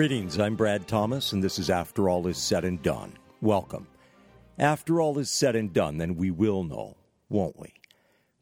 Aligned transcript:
Greetings, 0.00 0.38
I'm 0.38 0.56
Brad 0.56 0.88
Thomas, 0.88 1.34
and 1.34 1.44
this 1.44 1.58
is 1.58 1.68
After 1.68 2.08
All 2.08 2.26
Is 2.26 2.38
Said 2.38 2.64
and 2.64 2.82
Done. 2.82 3.12
Welcome. 3.42 3.86
After 4.58 4.98
all 4.98 5.18
is 5.18 5.28
said 5.28 5.54
and 5.54 5.74
done, 5.74 5.98
then 5.98 6.16
we 6.16 6.30
will 6.30 6.64
know, 6.64 6.96
won't 7.28 7.60
we? 7.60 7.74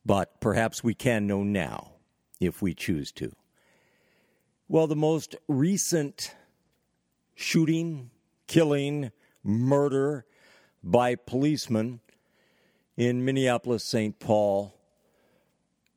But 0.07 0.41
perhaps 0.41 0.85
we 0.85 0.95
can 0.95 1.27
know 1.27 1.43
now, 1.43 1.95
if 2.39 2.63
we 2.63 2.75
choose 2.75 3.11
to. 3.15 3.33
Well, 4.69 4.87
the 4.87 4.95
most 4.95 5.35
recent 5.49 6.33
shooting, 7.35 8.13
killing, 8.47 9.11
murder 9.43 10.27
by 10.85 11.17
policemen 11.17 11.99
in 12.97 13.25
Minneapolis, 13.25 13.83
St. 13.83 14.17
Paul 14.21 14.77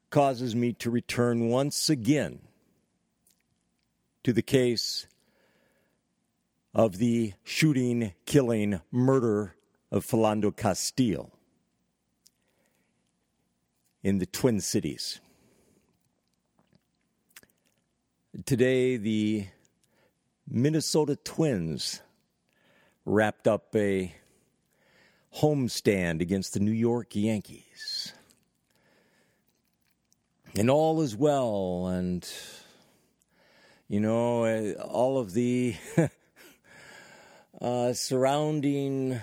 causes 0.10 0.55
me 0.55 0.74
to 0.74 0.90
return 0.90 1.50
once 1.50 1.88
again 1.88 2.40
to 4.24 4.34
the 4.34 4.41
case 4.41 5.05
of 6.74 6.98
the 6.98 7.34
shooting, 7.44 8.14
killing, 8.26 8.82
murder 8.91 9.55
of 9.91 10.05
Philando 10.05 10.55
Castile 10.55 11.32
in 14.04 14.20
the 14.20 14.26
Twin 14.26 14.62
Cities. 14.62 15.20
Today, 18.46 18.96
the 18.98 19.48
Minnesota 20.50 21.18
Twins 21.18 22.02
wrapped 23.06 23.48
up 23.48 23.76
a 23.76 24.16
homestand 25.35 26.22
against 26.22 26.54
the 26.54 26.60
New 26.60 26.72
York 26.72 27.16
Yankees. 27.16 28.13
And 30.58 30.70
all 30.70 31.02
is 31.02 31.16
well, 31.16 31.88
and, 31.88 32.28
you 33.88 34.00
know, 34.00 34.44
eh, 34.44 34.74
all 34.74 35.18
of 35.18 35.34
the 35.34 35.76
uh, 37.62 37.93
surrounding 37.93 39.21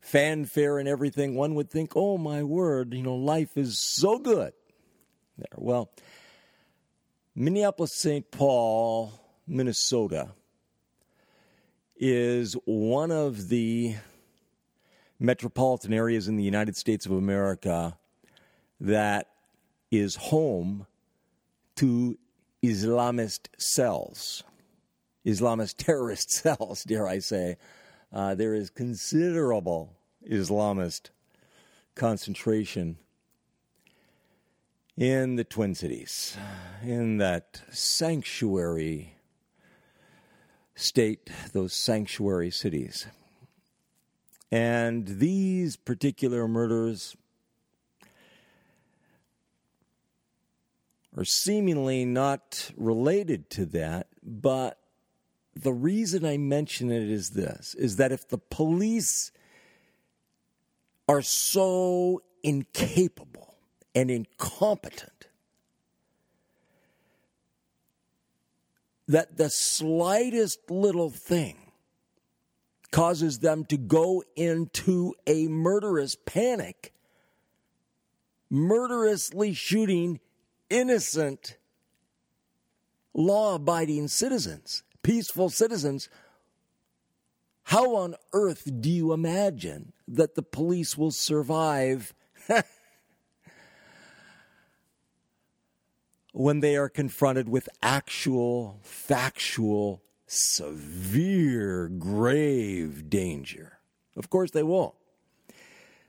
fanfare 0.00 0.78
and 0.78 0.88
everything, 0.88 1.34
one 1.34 1.54
would 1.54 1.70
think, 1.70 1.92
oh 1.94 2.18
my 2.18 2.42
word, 2.42 2.94
you 2.94 3.02
know, 3.02 3.14
life 3.14 3.56
is 3.56 3.78
so 3.78 4.18
good. 4.18 4.52
There. 5.36 5.46
Well, 5.56 5.90
Minneapolis, 7.34 7.94
St. 7.94 8.30
Paul, 8.30 9.12
Minnesota 9.46 10.30
is 11.96 12.54
one 12.64 13.10
of 13.10 13.48
the 13.48 13.96
metropolitan 15.20 15.92
areas 15.92 16.26
in 16.26 16.36
the 16.36 16.42
United 16.42 16.76
States 16.76 17.06
of 17.06 17.12
America 17.12 17.96
that 18.80 19.28
is 19.90 20.16
home 20.16 20.86
to 21.76 22.18
Islamist 22.62 23.48
cells. 23.58 24.42
Islamist 25.24 25.76
terrorist 25.76 26.30
cells, 26.42 26.84
dare 26.84 27.06
I 27.06 27.18
say. 27.18 27.56
Uh, 28.12 28.34
there 28.34 28.54
is 28.54 28.70
considerable 28.70 29.94
Islamist 30.28 31.10
concentration 31.94 32.98
in 34.96 35.36
the 35.36 35.44
Twin 35.44 35.74
Cities, 35.74 36.36
in 36.82 37.16
that 37.16 37.62
sanctuary 37.70 39.14
state, 40.74 41.30
those 41.52 41.72
sanctuary 41.72 42.50
cities. 42.50 43.06
And 44.50 45.06
these 45.06 45.76
particular 45.76 46.46
murders 46.46 47.16
are 51.16 51.24
seemingly 51.24 52.04
not 52.04 52.70
related 52.76 53.48
to 53.50 53.66
that, 53.66 54.08
but 54.22 54.78
the 55.54 55.72
reason 55.72 56.24
I 56.24 56.38
mention 56.38 56.90
it 56.90 57.02
is 57.02 57.30
this 57.30 57.74
is 57.74 57.96
that 57.96 58.12
if 58.12 58.28
the 58.28 58.38
police 58.38 59.32
are 61.08 61.22
so 61.22 62.22
incapable 62.42 63.54
and 63.94 64.10
incompetent 64.10 65.28
that 69.08 69.36
the 69.36 69.50
slightest 69.50 70.70
little 70.70 71.10
thing 71.10 71.56
causes 72.90 73.40
them 73.40 73.64
to 73.66 73.76
go 73.76 74.22
into 74.36 75.14
a 75.26 75.48
murderous 75.48 76.16
panic, 76.24 76.94
murderously 78.48 79.52
shooting 79.52 80.20
innocent, 80.70 81.58
law 83.12 83.56
abiding 83.56 84.08
citizens 84.08 84.82
peaceful 85.02 85.48
citizens, 85.50 86.08
how 87.64 87.94
on 87.96 88.14
earth 88.32 88.68
do 88.80 88.90
you 88.90 89.12
imagine 89.12 89.92
that 90.08 90.34
the 90.34 90.42
police 90.42 90.96
will 90.96 91.10
survive 91.10 92.14
when 96.32 96.60
they 96.60 96.76
are 96.76 96.88
confronted 96.88 97.48
with 97.48 97.68
actual, 97.82 98.80
factual, 98.82 100.02
severe, 100.26 101.88
grave 101.88 103.08
danger? 103.08 103.78
Of 104.16 104.28
course, 104.28 104.50
they 104.50 104.62
won't. 104.62 104.94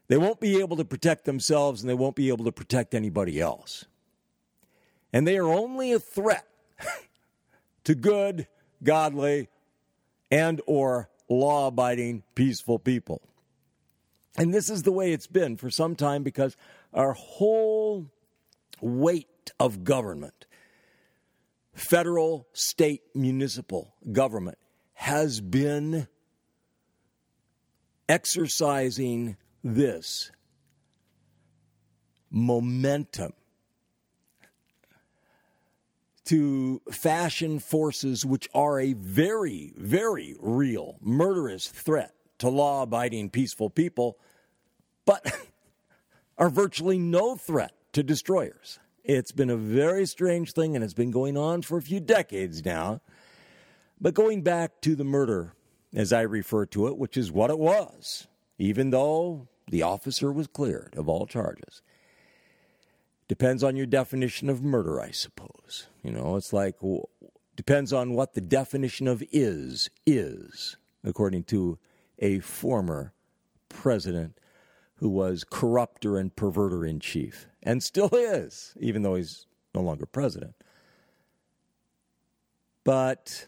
They 0.07 0.17
won't 0.17 0.39
be 0.39 0.59
able 0.59 0.77
to 0.77 0.85
protect 0.85 1.25
themselves 1.25 1.81
and 1.81 1.89
they 1.89 1.93
won't 1.93 2.15
be 2.15 2.29
able 2.29 2.45
to 2.45 2.51
protect 2.51 2.93
anybody 2.93 3.39
else. 3.39 3.85
And 5.13 5.27
they 5.27 5.37
are 5.37 5.47
only 5.47 5.93
a 5.93 5.99
threat 5.99 6.47
to 7.83 7.95
good, 7.95 8.47
godly, 8.83 9.49
and 10.31 10.61
or 10.65 11.09
law-abiding 11.29 12.23
peaceful 12.35 12.79
people. 12.79 13.21
And 14.37 14.53
this 14.53 14.69
is 14.69 14.83
the 14.83 14.91
way 14.91 15.11
it's 15.11 15.27
been 15.27 15.57
for 15.57 15.69
some 15.69 15.95
time 15.95 16.23
because 16.23 16.57
our 16.93 17.13
whole 17.13 18.07
weight 18.81 19.51
of 19.59 19.83
government, 19.83 20.45
federal, 21.73 22.47
state, 22.53 23.01
municipal 23.13 23.93
government, 24.11 24.57
has 24.93 25.39
been 25.39 26.07
exercising 28.09 29.37
this 29.63 30.31
momentum 32.29 33.33
to 36.25 36.81
fashion 36.91 37.59
forces 37.59 38.25
which 38.25 38.47
are 38.53 38.79
a 38.79 38.93
very, 38.93 39.73
very 39.77 40.35
real 40.39 40.97
murderous 41.01 41.67
threat 41.67 42.13
to 42.39 42.49
law 42.49 42.83
abiding 42.83 43.29
peaceful 43.29 43.69
people, 43.69 44.17
but 45.05 45.31
are 46.37 46.49
virtually 46.49 46.97
no 46.97 47.35
threat 47.35 47.73
to 47.93 48.03
destroyers. 48.03 48.79
It's 49.03 49.31
been 49.31 49.49
a 49.49 49.57
very 49.57 50.05
strange 50.05 50.53
thing 50.53 50.75
and 50.75 50.83
it's 50.83 50.93
been 50.93 51.11
going 51.11 51.37
on 51.37 51.61
for 51.61 51.77
a 51.77 51.81
few 51.81 51.99
decades 51.99 52.63
now. 52.63 53.01
But 53.99 54.13
going 54.13 54.41
back 54.41 54.81
to 54.81 54.95
the 54.95 55.03
murder, 55.03 55.53
as 55.93 56.11
I 56.11 56.21
refer 56.21 56.65
to 56.67 56.87
it, 56.87 56.97
which 56.97 57.17
is 57.17 57.31
what 57.31 57.49
it 57.49 57.59
was, 57.59 58.27
even 58.57 58.89
though 58.89 59.47
the 59.69 59.83
officer 59.83 60.31
was 60.31 60.47
cleared 60.47 60.95
of 60.97 61.07
all 61.07 61.25
charges. 61.25 61.81
Depends 63.33 63.63
on 63.63 63.75
your 63.75 63.87
definition 63.87 64.47
of 64.47 64.61
murder, 64.61 65.01
I 65.01 65.09
suppose. 65.09 65.87
You 66.03 66.11
know, 66.11 66.35
it's 66.35 66.53
like 66.53 66.75
depends 67.55 67.91
on 67.91 68.13
what 68.13 68.35
the 68.35 68.41
definition 68.41 69.07
of 69.07 69.23
is 69.31 69.89
is, 70.05 70.77
according 71.03 71.45
to 71.45 71.79
a 72.19 72.41
former 72.41 73.11
president 73.69 74.37
who 74.97 75.09
was 75.09 75.43
corrupter 75.43 76.15
and 76.19 76.35
perverter 76.35 76.87
in 76.87 76.99
chief, 76.99 77.47
and 77.63 77.81
still 77.81 78.11
is, 78.13 78.75
even 78.79 79.01
though 79.01 79.15
he's 79.15 79.47
no 79.73 79.81
longer 79.81 80.05
president. 80.05 80.53
But 82.83 83.47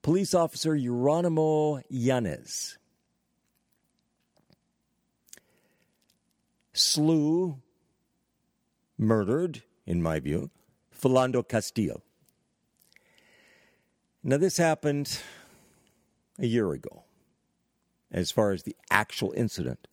police 0.00 0.32
officer 0.32 0.74
Jeronimo 0.74 1.82
Yanez 1.90 2.78
slew 6.72 7.60
murdered, 8.98 9.62
in 9.86 10.02
my 10.02 10.20
view, 10.20 10.50
Philando 10.92 11.46
Castillo. 11.46 12.02
Now, 14.22 14.36
this 14.36 14.56
happened 14.56 15.20
a 16.38 16.46
year 16.46 16.72
ago, 16.72 17.04
as 18.10 18.30
far 18.30 18.50
as 18.50 18.64
the 18.64 18.76
actual 18.90 19.32
incident. 19.36 19.86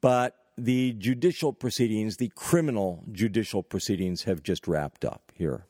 But 0.00 0.36
the 0.58 0.92
judicial 0.92 1.52
proceedings, 1.52 2.16
the 2.16 2.32
criminal 2.34 3.04
judicial 3.12 3.62
proceedings, 3.62 4.24
have 4.24 4.42
just 4.42 4.66
wrapped 4.66 5.04
up 5.04 5.32
here 5.34 5.66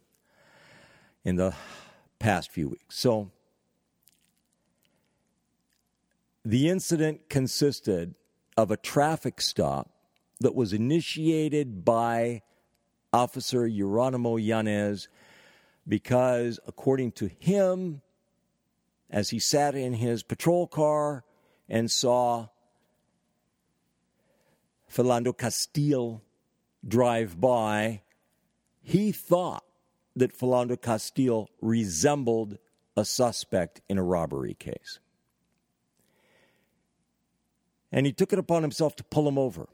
in 1.25 1.37
the 1.37 1.55
past 2.19 2.51
few 2.51 2.71
weeks. 2.71 2.99
So, 2.99 3.31
the 6.45 6.69
incident 6.69 7.29
consisted 7.29 8.15
of 8.57 8.71
a 8.71 8.77
traffic 8.77 9.41
stop 9.41 9.91
that 10.41 10.55
was 10.55 10.73
initiated 10.73 11.85
by 11.85 12.43
Officer 13.13 13.69
Jeronimo 13.69 14.43
Yanez 14.43 15.09
because, 15.87 16.59
according 16.67 17.13
to 17.13 17.29
him, 17.39 18.03
as 19.11 19.31
he 19.31 19.39
sat 19.39 19.75
in 19.75 19.95
his 19.95 20.23
patrol 20.23 20.67
car 20.67 21.25
and 21.69 21.91
saw 21.91 22.49
Philando 24.91 25.37
Castile 25.37 26.23
drive 26.87 27.41
by, 27.41 28.03
he 28.83 29.13
thought 29.13 29.65
that 30.17 30.37
Philando 30.37 30.81
Castile 30.81 31.49
resembled 31.61 32.59
a 32.97 33.05
suspect 33.05 33.81
in 33.89 33.99
a 33.99 34.03
robbery 34.03 34.55
case. 34.55 34.99
And 37.93 38.07
he 38.07 38.13
took 38.13 38.33
it 38.33 38.39
upon 38.39 38.63
himself 38.63 38.97
to 38.97 39.05
pull 39.05 39.27
him 39.27 39.39
over. 39.39 39.69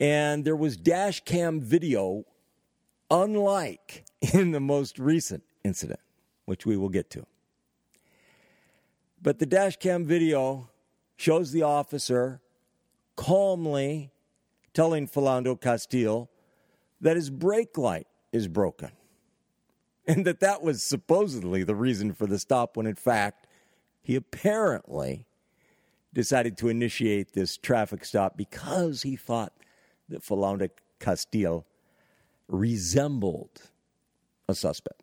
And 0.00 0.44
there 0.44 0.56
was 0.56 0.76
dash 0.76 1.20
cam 1.24 1.60
video, 1.60 2.24
unlike 3.10 4.04
in 4.32 4.52
the 4.52 4.60
most 4.60 4.98
recent 4.98 5.44
incident, 5.62 6.00
which 6.46 6.66
we 6.66 6.76
will 6.76 6.88
get 6.88 7.10
to. 7.10 7.26
But 9.22 9.38
the 9.38 9.46
dash 9.46 9.76
cam 9.76 10.06
video 10.06 10.70
shows 11.16 11.52
the 11.52 11.62
officer 11.62 12.40
calmly 13.14 14.10
telling 14.72 15.06
Philando 15.06 15.60
Castile 15.60 16.30
that 17.02 17.16
his 17.16 17.28
brake 17.28 17.76
light 17.76 18.06
is 18.32 18.48
broken 18.48 18.90
and 20.06 20.24
that 20.24 20.40
that 20.40 20.62
was 20.62 20.82
supposedly 20.82 21.62
the 21.62 21.74
reason 21.74 22.12
for 22.12 22.26
the 22.26 22.38
stop 22.38 22.76
when 22.76 22.86
in 22.86 22.94
fact 22.94 23.46
he 24.02 24.16
apparently 24.16 25.26
decided 26.12 26.56
to 26.56 26.68
initiate 26.68 27.32
this 27.32 27.56
traffic 27.56 28.04
stop 28.04 28.36
because 28.36 29.02
he 29.02 29.16
thought 29.16 29.52
that 30.10 30.22
Philando 30.22 30.68
Castile 30.98 31.64
resembled 32.48 33.62
a 34.48 34.54
suspect. 34.54 35.02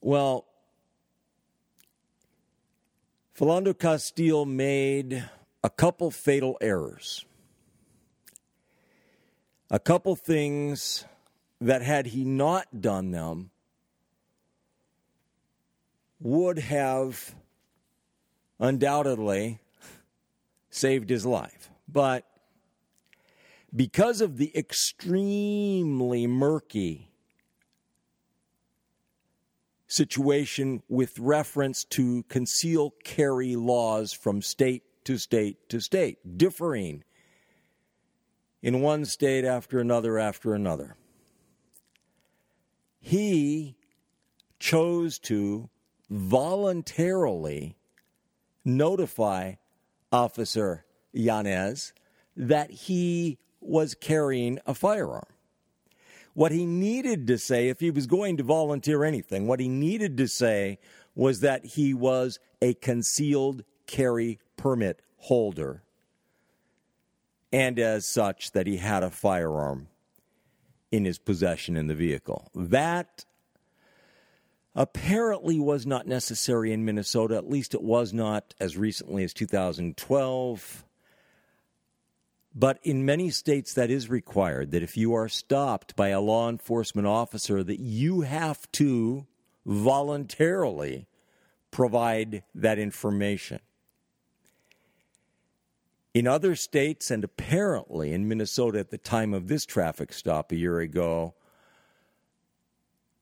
Well, 0.00 0.46
Philando 3.38 3.76
Castile 3.76 4.44
made 4.44 5.28
a 5.64 5.70
couple 5.70 6.10
fatal 6.10 6.58
errors. 6.60 7.24
A 9.70 9.78
couple 9.78 10.14
things 10.16 11.04
that, 11.60 11.82
had 11.82 12.08
he 12.08 12.24
not 12.24 12.82
done 12.82 13.10
them, 13.10 13.50
would 16.20 16.58
have 16.58 17.34
undoubtedly 18.60 19.61
saved 20.72 21.08
his 21.08 21.24
life. 21.24 21.70
But 21.86 22.26
because 23.74 24.20
of 24.20 24.36
the 24.36 24.50
extremely 24.56 26.26
murky 26.26 27.12
situation 29.86 30.82
with 30.88 31.18
reference 31.18 31.84
to 31.84 32.22
conceal 32.24 32.94
carry 33.04 33.54
laws 33.54 34.12
from 34.12 34.40
state 34.40 34.82
to 35.04 35.18
state 35.18 35.68
to 35.68 35.80
state, 35.80 36.38
differing 36.38 37.04
in 38.62 38.80
one 38.80 39.04
state 39.04 39.44
after 39.44 39.80
another 39.80 40.18
after 40.18 40.54
another. 40.54 40.96
He 43.00 43.76
chose 44.58 45.18
to 45.20 45.68
voluntarily 46.08 47.76
notify 48.64 49.54
Officer 50.12 50.84
Yanez 51.12 51.92
that 52.36 52.70
he 52.70 53.38
was 53.60 53.94
carrying 53.94 54.58
a 54.66 54.74
firearm. 54.74 55.26
What 56.34 56.52
he 56.52 56.64
needed 56.66 57.26
to 57.26 57.38
say, 57.38 57.68
if 57.68 57.80
he 57.80 57.90
was 57.90 58.06
going 58.06 58.36
to 58.38 58.42
volunteer 58.42 59.04
anything, 59.04 59.46
what 59.46 59.60
he 59.60 59.68
needed 59.68 60.16
to 60.16 60.28
say 60.28 60.78
was 61.14 61.40
that 61.40 61.64
he 61.64 61.92
was 61.92 62.38
a 62.62 62.74
concealed 62.74 63.64
carry 63.86 64.38
permit 64.56 65.02
holder, 65.16 65.82
and 67.52 67.78
as 67.78 68.06
such, 68.06 68.52
that 68.52 68.66
he 68.66 68.78
had 68.78 69.02
a 69.02 69.10
firearm 69.10 69.88
in 70.90 71.04
his 71.04 71.18
possession 71.18 71.76
in 71.76 71.86
the 71.86 71.94
vehicle. 71.94 72.50
That 72.54 73.24
apparently 74.74 75.58
was 75.58 75.86
not 75.86 76.06
necessary 76.06 76.72
in 76.72 76.84
Minnesota. 76.84 77.36
At 77.36 77.50
least 77.50 77.74
it 77.74 77.82
was 77.82 78.12
not 78.12 78.54
as 78.58 78.76
recently 78.76 79.24
as 79.24 79.34
2012. 79.34 80.84
But 82.54 82.78
in 82.82 83.04
many 83.04 83.30
states, 83.30 83.74
that 83.74 83.90
is 83.90 84.10
required 84.10 84.72
that 84.72 84.82
if 84.82 84.96
you 84.96 85.14
are 85.14 85.28
stopped 85.28 85.96
by 85.96 86.08
a 86.08 86.20
law 86.20 86.48
enforcement 86.48 87.06
officer, 87.06 87.62
that 87.62 87.80
you 87.80 88.22
have 88.22 88.70
to 88.72 89.26
voluntarily 89.64 91.06
provide 91.70 92.42
that 92.54 92.78
information. 92.78 93.60
In 96.12 96.26
other 96.26 96.54
states, 96.54 97.10
and 97.10 97.24
apparently 97.24 98.12
in 98.12 98.28
Minnesota 98.28 98.78
at 98.78 98.90
the 98.90 98.98
time 98.98 99.32
of 99.32 99.48
this 99.48 99.64
traffic 99.64 100.12
stop 100.12 100.52
a 100.52 100.56
year 100.56 100.78
ago, 100.78 101.34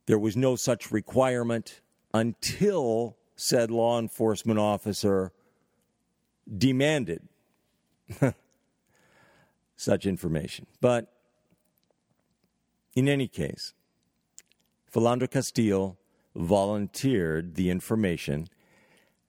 there 0.07 0.19
was 0.19 0.37
no 0.37 0.57
such 0.57 0.91
requirement 0.91 1.81
until 2.13 3.17
said 3.37 3.71
law 3.71 3.99
enforcement 3.99 4.59
officer 4.59 5.33
demanded 6.57 7.23
such 9.77 10.07
information. 10.07 10.67
But 10.81 11.13
in 12.95 13.09
any 13.09 13.29
case, 13.29 13.73
Philando 14.93 15.31
Castile 15.31 15.97
volunteered 16.35 17.55
the 17.55 17.71
information 17.71 18.49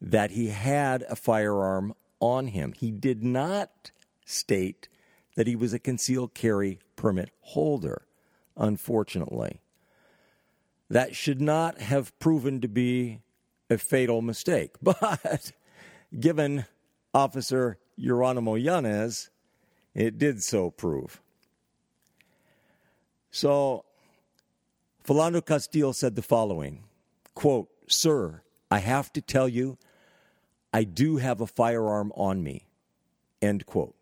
that 0.01 0.31
he 0.31 0.47
had 0.47 1.03
a 1.03 1.15
firearm 1.15 1.93
on 2.19 2.47
him. 2.47 2.73
He 2.73 2.91
did 2.91 3.23
not 3.23 3.91
state 4.25 4.89
that 5.35 5.47
he 5.47 5.55
was 5.55 5.73
a 5.73 5.79
concealed 5.79 6.33
carry 6.33 6.79
permit 6.95 7.29
holder, 7.41 8.07
unfortunately. 8.57 9.60
That 10.91 11.15
should 11.15 11.39
not 11.39 11.79
have 11.79 12.17
proven 12.19 12.59
to 12.59 12.67
be 12.67 13.21
a 13.69 13.77
fatal 13.77 14.21
mistake. 14.21 14.71
But 14.81 15.53
given 16.19 16.65
Officer 17.13 17.77
Jeronimo 17.97 18.61
Yanez, 18.61 19.29
it 19.95 20.17
did 20.17 20.43
so 20.43 20.69
prove. 20.69 21.21
So 23.31 23.85
Philando 25.05 25.45
Castile 25.45 25.93
said 25.93 26.17
the 26.17 26.21
following 26.21 26.83
quote, 27.35 27.69
Sir, 27.87 28.41
I 28.69 28.79
have 28.79 29.13
to 29.13 29.21
tell 29.21 29.47
you, 29.47 29.77
I 30.73 30.83
do 30.83 31.17
have 31.17 31.39
a 31.39 31.47
firearm 31.47 32.11
on 32.17 32.43
me. 32.43 32.65
End 33.41 33.65
quote. 33.65 33.95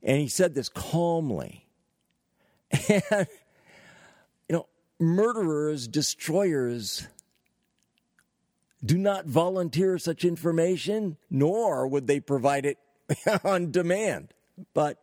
And 0.00 0.20
he 0.20 0.28
said 0.28 0.54
this 0.54 0.68
calmly. 0.68 1.66
And 3.10 3.26
murderers, 5.04 5.86
destroyers, 5.86 7.06
do 8.84 8.98
not 8.98 9.26
volunteer 9.26 9.98
such 9.98 10.24
information, 10.24 11.16
nor 11.30 11.86
would 11.86 12.06
they 12.06 12.20
provide 12.20 12.66
it 12.66 12.78
on 13.44 13.70
demand. 13.70 14.34
But 14.72 14.98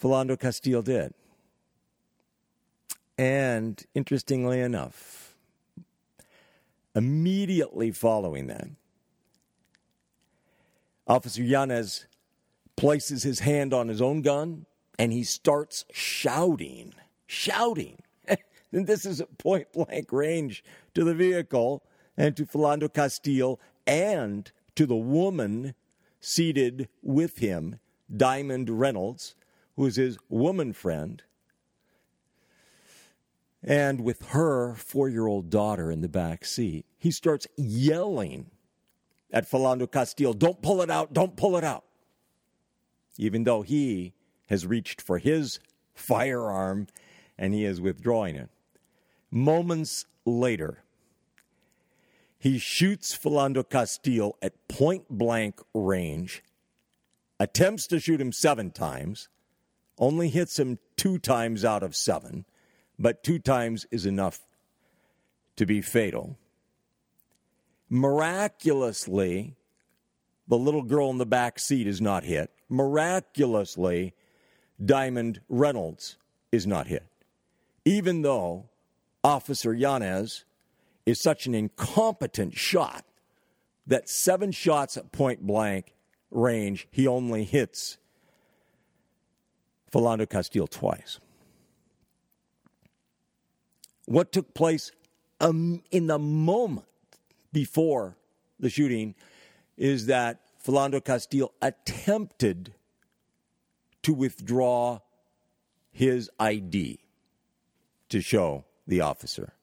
Philando 0.00 0.38
Castile 0.38 0.82
did. 0.82 1.14
And 3.18 3.84
interestingly 3.94 4.60
enough, 4.60 5.34
immediately 6.94 7.90
following 7.90 8.46
that, 8.46 8.68
Officer 11.06 11.42
Yanez 11.42 12.06
places 12.76 13.24
his 13.24 13.40
hand 13.40 13.74
on 13.74 13.88
his 13.88 14.00
own 14.00 14.22
gun 14.22 14.64
and 14.98 15.12
he 15.12 15.24
starts 15.24 15.84
shouting, 15.92 16.94
shouting. 17.30 17.98
and 18.72 18.86
this 18.86 19.06
is 19.06 19.20
at 19.20 19.38
point 19.38 19.72
blank 19.72 20.12
range 20.12 20.64
to 20.94 21.04
the 21.04 21.14
vehicle 21.14 21.84
and 22.16 22.36
to 22.36 22.44
Philando 22.44 22.92
Castile 22.92 23.60
and 23.86 24.50
to 24.74 24.84
the 24.84 24.96
woman 24.96 25.74
seated 26.20 26.88
with 27.02 27.38
him, 27.38 27.78
Diamond 28.14 28.68
Reynolds, 28.68 29.36
who 29.76 29.86
is 29.86 29.96
his 29.96 30.18
woman 30.28 30.72
friend, 30.72 31.22
and 33.62 34.00
with 34.00 34.26
her 34.28 34.74
four 34.74 35.08
year 35.08 35.26
old 35.26 35.50
daughter 35.50 35.90
in 35.90 36.00
the 36.00 36.08
back 36.08 36.44
seat. 36.44 36.84
He 36.98 37.10
starts 37.10 37.46
yelling 37.56 38.50
at 39.30 39.48
Philando 39.48 39.90
Castile, 39.90 40.32
Don't 40.32 40.60
pull 40.60 40.82
it 40.82 40.90
out, 40.90 41.12
don't 41.12 41.36
pull 41.36 41.56
it 41.56 41.64
out. 41.64 41.84
Even 43.16 43.44
though 43.44 43.62
he 43.62 44.14
has 44.48 44.66
reached 44.66 45.00
for 45.00 45.18
his 45.18 45.60
firearm 45.94 46.86
and 47.40 47.54
he 47.54 47.64
is 47.64 47.80
withdrawing 47.80 48.36
it. 48.36 48.50
Moments 49.30 50.04
later, 50.26 50.84
he 52.38 52.58
shoots 52.58 53.16
Philando 53.16 53.68
Castile 53.68 54.36
at 54.42 54.68
point 54.68 55.08
blank 55.08 55.60
range, 55.74 56.44
attempts 57.40 57.86
to 57.88 57.98
shoot 57.98 58.20
him 58.20 58.30
seven 58.30 58.70
times, 58.70 59.28
only 59.98 60.28
hits 60.28 60.58
him 60.58 60.78
two 60.96 61.18
times 61.18 61.64
out 61.64 61.82
of 61.82 61.96
seven, 61.96 62.44
but 62.98 63.22
two 63.22 63.38
times 63.38 63.86
is 63.90 64.04
enough 64.04 64.40
to 65.56 65.64
be 65.64 65.80
fatal. 65.80 66.38
Miraculously, 67.88 69.54
the 70.46 70.58
little 70.58 70.82
girl 70.82 71.10
in 71.10 71.18
the 71.18 71.26
back 71.26 71.58
seat 71.58 71.86
is 71.86 72.00
not 72.00 72.24
hit. 72.24 72.50
Miraculously, 72.68 74.14
Diamond 74.82 75.40
Reynolds 75.48 76.16
is 76.52 76.66
not 76.66 76.86
hit. 76.86 77.09
Even 77.84 78.22
though 78.22 78.68
Officer 79.24 79.72
Yanez 79.72 80.44
is 81.06 81.20
such 81.20 81.46
an 81.46 81.54
incompetent 81.54 82.56
shot 82.56 83.04
that 83.86 84.08
seven 84.08 84.52
shots 84.52 84.96
at 84.96 85.12
point 85.12 85.46
blank 85.46 85.94
range, 86.30 86.86
he 86.90 87.06
only 87.06 87.44
hits 87.44 87.98
Philando 89.92 90.28
Castile 90.28 90.66
twice. 90.66 91.18
What 94.06 94.32
took 94.32 94.54
place 94.54 94.92
um, 95.40 95.82
in 95.90 96.06
the 96.06 96.18
moment 96.18 96.86
before 97.52 98.16
the 98.58 98.70
shooting 98.70 99.14
is 99.76 100.06
that 100.06 100.40
Philando 100.64 101.02
Castile 101.02 101.52
attempted 101.62 102.74
to 104.02 104.12
withdraw 104.12 105.00
his 105.90 106.30
ID 106.38 107.00
to 108.10 108.20
show 108.20 108.64
the 108.86 109.00
officer. 109.00 109.54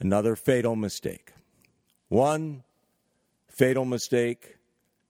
Another 0.00 0.36
fatal 0.36 0.76
mistake. 0.76 1.32
One 2.08 2.64
fatal 3.48 3.84
mistake, 3.84 4.56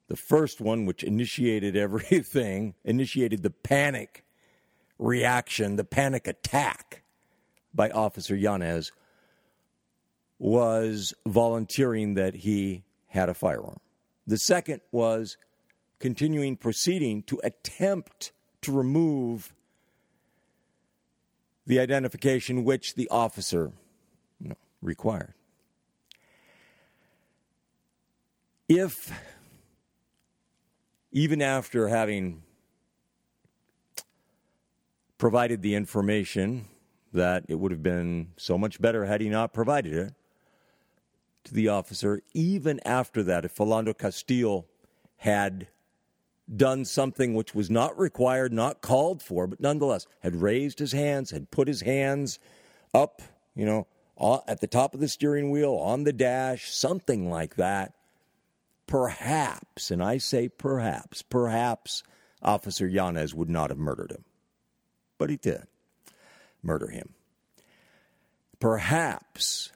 the 0.09 0.17
first 0.17 0.61
one, 0.61 0.87
which 0.87 1.03
initiated 1.03 1.77
everything, 1.77 2.75
initiated 2.85 3.43
the 3.43 3.51
panic 3.51 4.25
reaction, 4.99 5.77
the 5.77 5.85
panic 5.85 6.27
attack 6.27 7.03
by 7.75 7.91
Officer 7.91 8.35
Yanez, 8.35 8.93
was 10.39 11.15
volunteering 11.27 12.15
that 12.15 12.35
he 12.35 12.85
had 13.09 13.29
a 13.29 13.35
firearm. 13.35 13.81
The 14.27 14.39
second 14.39 14.81
was 14.93 15.37
continuing 15.99 16.57
proceeding 16.57 17.23
to 17.25 17.41
attempt 17.43 18.33
to 18.63 18.73
remove 18.73 19.53
the 21.69 21.79
identification 21.79 22.65
which 22.65 22.95
the 22.95 23.07
officer 23.11 23.71
you 24.41 24.49
know, 24.49 24.57
required. 24.81 25.35
If, 28.69 29.13
even 31.13 31.43
after 31.43 31.89
having 31.89 32.43
provided 35.19 35.61
the 35.61 35.75
information 35.75 36.65
that 37.13 37.45
it 37.49 37.57
would 37.57 37.71
have 37.71 37.83
been 37.83 38.29
so 38.39 38.57
much 38.57 38.81
better 38.81 39.05
had 39.05 39.21
he 39.21 39.29
not 39.29 39.53
provided 39.53 39.93
it 39.93 40.15
to 41.45 41.53
the 41.53 41.69
officer, 41.69 42.23
even 42.33 42.81
after 42.87 43.23
that, 43.23 43.45
if 43.45 43.55
Philando 43.55 43.97
Castile 43.97 44.67
had 45.19 45.69
done 46.55 46.85
something 46.85 47.35
which 47.35 47.55
was 47.55 47.71
not 47.71 47.99
required, 47.99 48.53
not 48.53 48.81
called 48.81 49.23
for, 49.23 49.47
but 49.47 49.61
nonetheless 49.61 50.07
had 50.21 50.37
raised 50.37 50.79
his 50.79 50.93
hands, 50.93 51.31
had 51.31 51.51
put 51.51 51.69
his 51.69 51.83
hands 51.83 52.39
up, 52.95 53.21
you 53.55 53.67
know, 53.67 53.87
at 54.47 54.61
the 54.61 54.67
top 54.67 54.95
of 54.95 55.01
the 55.01 55.09
steering 55.09 55.51
wheel, 55.51 55.75
on 55.75 56.05
the 56.05 56.13
dash, 56.13 56.71
something 56.71 57.31
like 57.31 57.57
that. 57.57 57.95
Perhaps, 58.87 59.91
and 59.91 60.03
I 60.03 60.19
say 60.19 60.49
perhaps, 60.49 61.23
perhaps 61.23 62.03
Officer 62.43 62.87
Yanez 62.87 63.35
would 63.35 63.51
not 63.51 63.71
have 63.71 63.79
murdered 63.79 64.11
him. 64.11 64.25
But 65.19 65.31
he 65.31 65.37
did 65.37 65.67
murder 66.63 66.89
him. 66.89 67.15
Perhaps 68.59 69.73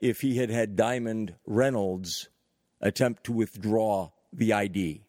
if 0.00 0.22
he 0.22 0.38
had 0.38 0.50
had 0.50 0.74
Diamond 0.74 1.34
Reynolds 1.46 2.28
attempt 2.80 3.24
to 3.24 3.32
withdraw 3.32 4.10
the 4.32 4.52
ID 4.52 5.02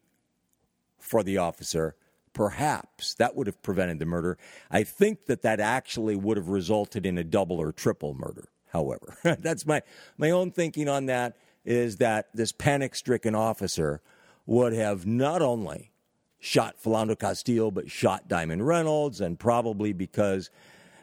for 1.04 1.22
the 1.22 1.38
officer, 1.38 1.96
perhaps 2.32 3.14
that 3.16 3.36
would 3.36 3.48
have 3.48 3.62
prevented 3.62 4.00
the 4.00 4.06
murder. 4.06 4.38
I 4.72 4.84
think 4.84 5.26
that 5.26 5.42
that 5.44 5.60
actually 5.60 6.16
would 6.16 6.38
have 6.38 6.48
resulted 6.48 7.06
in 7.06 7.18
a 7.18 7.24
double 7.24 7.60
or 7.60 7.72
triple 7.72 8.14
murder. 8.14 8.50
However, 8.72 9.18
that's 9.40 9.66
my 9.66 9.82
my 10.18 10.32
own 10.32 10.52
thinking 10.52 10.90
on 10.90 11.06
that 11.08 11.38
is 11.66 11.98
that 11.98 12.30
this 12.34 12.52
panic-stricken 12.52 13.36
officer 13.36 14.02
would 14.46 14.74
have 14.74 15.06
not 15.06 15.42
only 15.42 15.92
shot 16.40 16.76
Philando 16.84 17.18
Castile 17.18 17.72
but 17.72 17.92
shot 17.92 18.28
Diamond 18.28 18.66
Reynolds 18.66 19.22
and 19.22 19.40
probably 19.40 19.94
because 19.94 20.50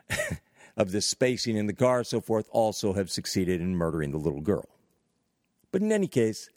of 0.76 0.92
the 0.92 1.00
spacing 1.00 1.56
in 1.56 1.66
the 1.66 1.72
car 1.72 2.04
so 2.04 2.20
forth 2.20 2.48
also 2.50 2.92
have 2.94 3.10
succeeded 3.10 3.60
in 3.60 3.76
murdering 3.76 4.10
the 4.10 4.18
little 4.18 4.42
girl. 4.42 4.68
But 5.72 5.82
in 5.82 5.92
any 5.92 6.08
case, 6.08 6.50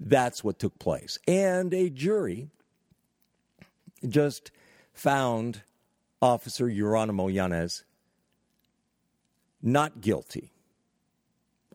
that's 0.00 0.42
what 0.42 0.58
took 0.58 0.78
place. 0.78 1.18
And 1.28 1.74
a 1.74 1.90
jury 1.90 2.48
just 4.08 4.50
found 4.94 5.62
Officer 6.22 6.66
Jeronimo 6.66 7.32
Yanez 7.32 7.84
not 9.62 10.00
guilty 10.00 10.52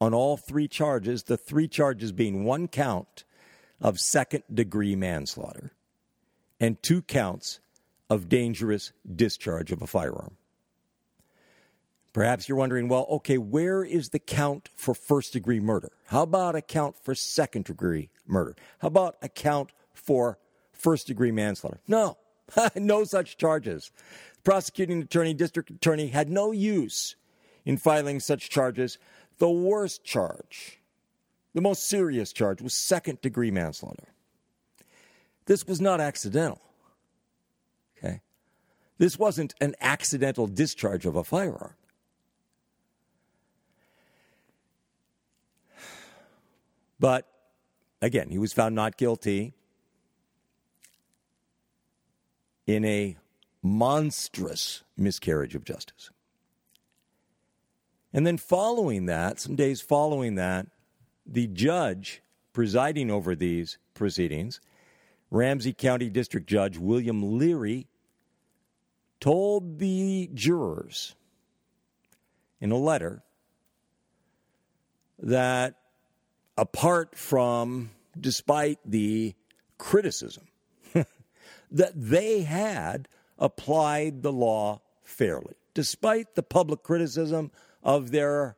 on 0.01 0.13
all 0.13 0.37
three 0.37 0.67
charges, 0.67 1.23
the 1.23 1.37
three 1.37 1.67
charges 1.67 2.11
being 2.11 2.43
one 2.43 2.67
count 2.67 3.23
of 3.79 3.99
second 3.99 4.43
degree 4.51 4.95
manslaughter 4.95 5.71
and 6.59 6.81
two 6.81 7.01
counts 7.01 7.59
of 8.09 8.29
dangerous 8.29 8.91
discharge 9.15 9.71
of 9.71 9.81
a 9.81 9.87
firearm. 9.87 10.37
Perhaps 12.15 12.47
you're 12.47 12.57
wondering, 12.57 12.87
well, 12.87 13.05
okay, 13.09 13.37
where 13.37 13.83
is 13.83 14.07
the 14.07 14.19
count 14.19 14.69
for 14.73 14.93
first 14.93 15.33
degree 15.33 15.59
murder? 15.59 15.91
How 16.05 16.21
about 16.21 16.55
a 16.55 16.61
count 16.61 16.95
for 16.95 17.13
second 17.13 17.65
degree 17.65 18.09
murder? 18.25 18.55
How 18.79 18.87
about 18.87 19.17
a 19.21 19.27
count 19.27 19.73
for 19.93 20.39
first 20.71 21.07
degree 21.07 21.31
manslaughter? 21.33 21.81
No, 21.89 22.17
no 22.75 23.03
such 23.03 23.35
charges. 23.35 23.91
Prosecuting 24.45 25.01
attorney, 25.01 25.33
district 25.33 25.69
attorney 25.69 26.07
had 26.07 26.29
no 26.29 26.53
use 26.53 27.17
in 27.65 27.75
filing 27.75 28.21
such 28.21 28.49
charges. 28.49 28.97
The 29.39 29.49
worst 29.49 30.05
charge, 30.05 30.79
the 31.53 31.59
most 31.59 31.85
serious 31.85 32.31
charge, 32.31 32.61
was 32.61 32.73
second 32.73 33.19
degree 33.19 33.51
manslaughter. 33.51 34.07
This 35.47 35.67
was 35.67 35.81
not 35.81 35.99
accidental. 35.99 36.61
Okay? 37.97 38.21
This 38.99 39.19
wasn't 39.19 39.53
an 39.59 39.75
accidental 39.81 40.47
discharge 40.47 41.05
of 41.05 41.17
a 41.17 41.23
firearm. 41.25 41.73
But 47.05 47.27
again, 48.01 48.31
he 48.31 48.39
was 48.39 48.51
found 48.51 48.73
not 48.73 48.97
guilty 48.97 49.53
in 52.65 52.83
a 52.83 53.15
monstrous 53.61 54.81
miscarriage 54.97 55.53
of 55.53 55.63
justice. 55.63 56.09
And 58.11 58.25
then, 58.25 58.37
following 58.37 59.05
that, 59.05 59.39
some 59.39 59.55
days 59.55 59.81
following 59.81 60.33
that, 60.33 60.65
the 61.27 61.45
judge 61.45 62.23
presiding 62.53 63.11
over 63.11 63.35
these 63.35 63.77
proceedings, 63.93 64.59
Ramsey 65.29 65.73
County 65.73 66.09
District 66.09 66.47
Judge 66.47 66.79
William 66.79 67.37
Leary, 67.37 67.85
told 69.19 69.77
the 69.77 70.31
jurors 70.33 71.13
in 72.59 72.71
a 72.71 72.77
letter 72.77 73.21
that 75.19 75.75
apart 76.57 77.17
from, 77.17 77.91
despite 78.19 78.79
the 78.85 79.33
criticism, 79.77 80.45
that 81.71 81.93
they 81.95 82.41
had 82.41 83.07
applied 83.37 84.21
the 84.21 84.31
law 84.31 84.81
fairly. 85.03 85.55
Despite 85.73 86.35
the 86.35 86.43
public 86.43 86.83
criticism 86.83 87.51
of 87.83 88.11
their 88.11 88.55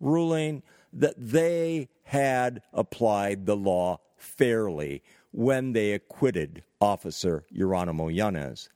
ruling, 0.00 0.62
that 0.92 1.14
they 1.16 1.88
had 2.04 2.62
applied 2.72 3.46
the 3.46 3.56
law 3.56 4.00
fairly 4.16 5.02
when 5.32 5.72
they 5.72 5.92
acquitted 5.92 6.62
Officer 6.80 7.44
Jeronimo 7.54 8.14
Yanez 8.14 8.70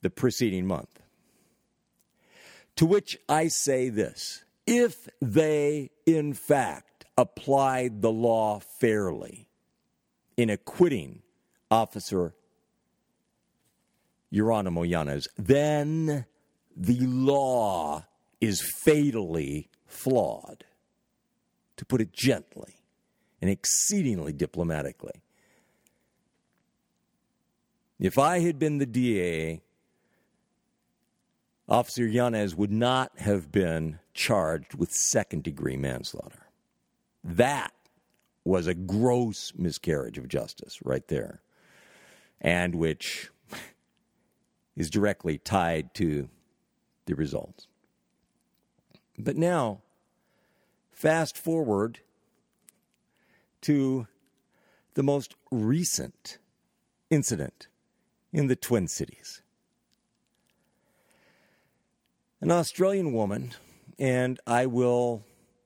the 0.00 0.10
preceding 0.10 0.66
month. 0.66 1.00
To 2.76 2.86
which 2.86 3.18
I 3.28 3.48
say 3.48 3.90
this 3.90 4.44
if 4.66 5.08
they, 5.20 5.90
in 6.06 6.32
fact, 6.32 6.89
applied 7.20 8.00
the 8.00 8.10
law 8.10 8.60
fairly 8.80 9.46
in 10.36 10.48
acquitting 10.48 11.20
Officer 11.70 12.34
Jeronimo 14.32 14.88
Yanez, 14.88 15.28
then 15.36 16.24
the 16.74 17.00
law 17.00 18.06
is 18.40 18.62
fatally 18.84 19.68
flawed, 19.86 20.64
to 21.76 21.84
put 21.84 22.00
it 22.00 22.12
gently 22.12 22.76
and 23.40 23.50
exceedingly 23.50 24.32
diplomatically. 24.32 25.22
If 27.98 28.18
I 28.18 28.40
had 28.40 28.58
been 28.58 28.78
the 28.78 28.86
DA 28.86 29.62
Officer 31.68 32.06
Yanez 32.06 32.56
would 32.56 32.72
not 32.72 33.18
have 33.18 33.52
been 33.52 33.98
charged 34.14 34.74
with 34.74 34.90
second 34.90 35.44
degree 35.44 35.76
manslaughter. 35.76 36.39
That 37.22 37.72
was 38.44 38.66
a 38.66 38.74
gross 38.74 39.52
miscarriage 39.56 40.18
of 40.18 40.28
justice 40.28 40.78
right 40.82 41.06
there, 41.08 41.42
and 42.40 42.74
which 42.74 43.30
is 44.76 44.90
directly 44.90 45.38
tied 45.38 45.94
to 45.94 46.28
the 47.06 47.14
results. 47.14 47.66
But 49.18 49.36
now, 49.36 49.82
fast 50.90 51.36
forward 51.36 52.00
to 53.62 54.06
the 54.94 55.02
most 55.02 55.34
recent 55.50 56.38
incident 57.10 57.68
in 58.32 58.46
the 58.46 58.56
Twin 58.56 58.88
Cities. 58.88 59.42
An 62.40 62.50
Australian 62.50 63.12
woman, 63.12 63.52
and 63.98 64.40
I 64.46 64.64
will 64.64 65.24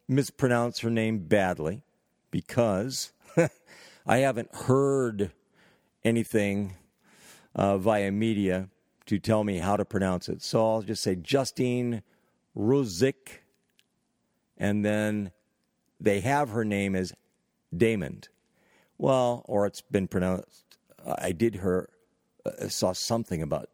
mispronounce 0.09 0.81
her 0.81 0.91
name 0.91 1.19
badly 1.19 1.83
because 2.31 3.13
I 4.07 4.19
haven't 4.19 4.55
heard 4.55 5.33
anything 6.05 6.75
uh, 7.55 7.79
via 7.79 8.13
media 8.13 8.69
to 9.07 9.19
tell 9.19 9.45
me 9.45 9.59
how 9.59 9.77
to 9.77 9.85
pronounce 9.85 10.29
it. 10.29 10.43
So 10.43 10.67
I'll 10.67 10.83
just 10.83 11.03
say 11.03 11.15
Justine 11.15 12.03
Ruzick, 12.57 13.41
and 14.57 14.85
then 14.85 15.31
they 16.01 16.21
have 16.21 16.51
her 16.51 16.65
name 16.65 16.95
as 16.95 17.13
Damon. 17.77 18.23
Well, 18.99 19.45
or 19.47 19.67
it's 19.67 19.81
been 19.81 20.09
pronounced. 20.09 20.79
I 21.05 21.33
did 21.33 21.57
her 21.57 21.91
uh, 22.47 22.69
saw 22.69 22.93
something 22.93 23.43
about 23.43 23.69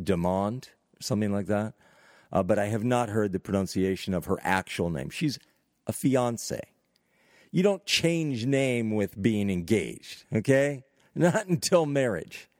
Demond, 0.00 0.68
something 1.00 1.32
like 1.32 1.46
that, 1.46 1.74
uh, 2.34 2.42
but 2.42 2.58
I 2.58 2.66
have 2.66 2.84
not 2.84 3.08
heard 3.08 3.32
the 3.32 3.38
pronunciation 3.38 4.12
of 4.12 4.24
her 4.24 4.38
actual 4.42 4.90
name. 4.90 5.08
She's 5.08 5.38
a 5.86 5.92
fiance. 5.92 6.60
You 7.52 7.62
don't 7.62 7.86
change 7.86 8.44
name 8.44 8.90
with 8.96 9.22
being 9.22 9.48
engaged, 9.48 10.24
okay? 10.34 10.82
Not 11.14 11.46
until 11.46 11.86
marriage. 11.86 12.50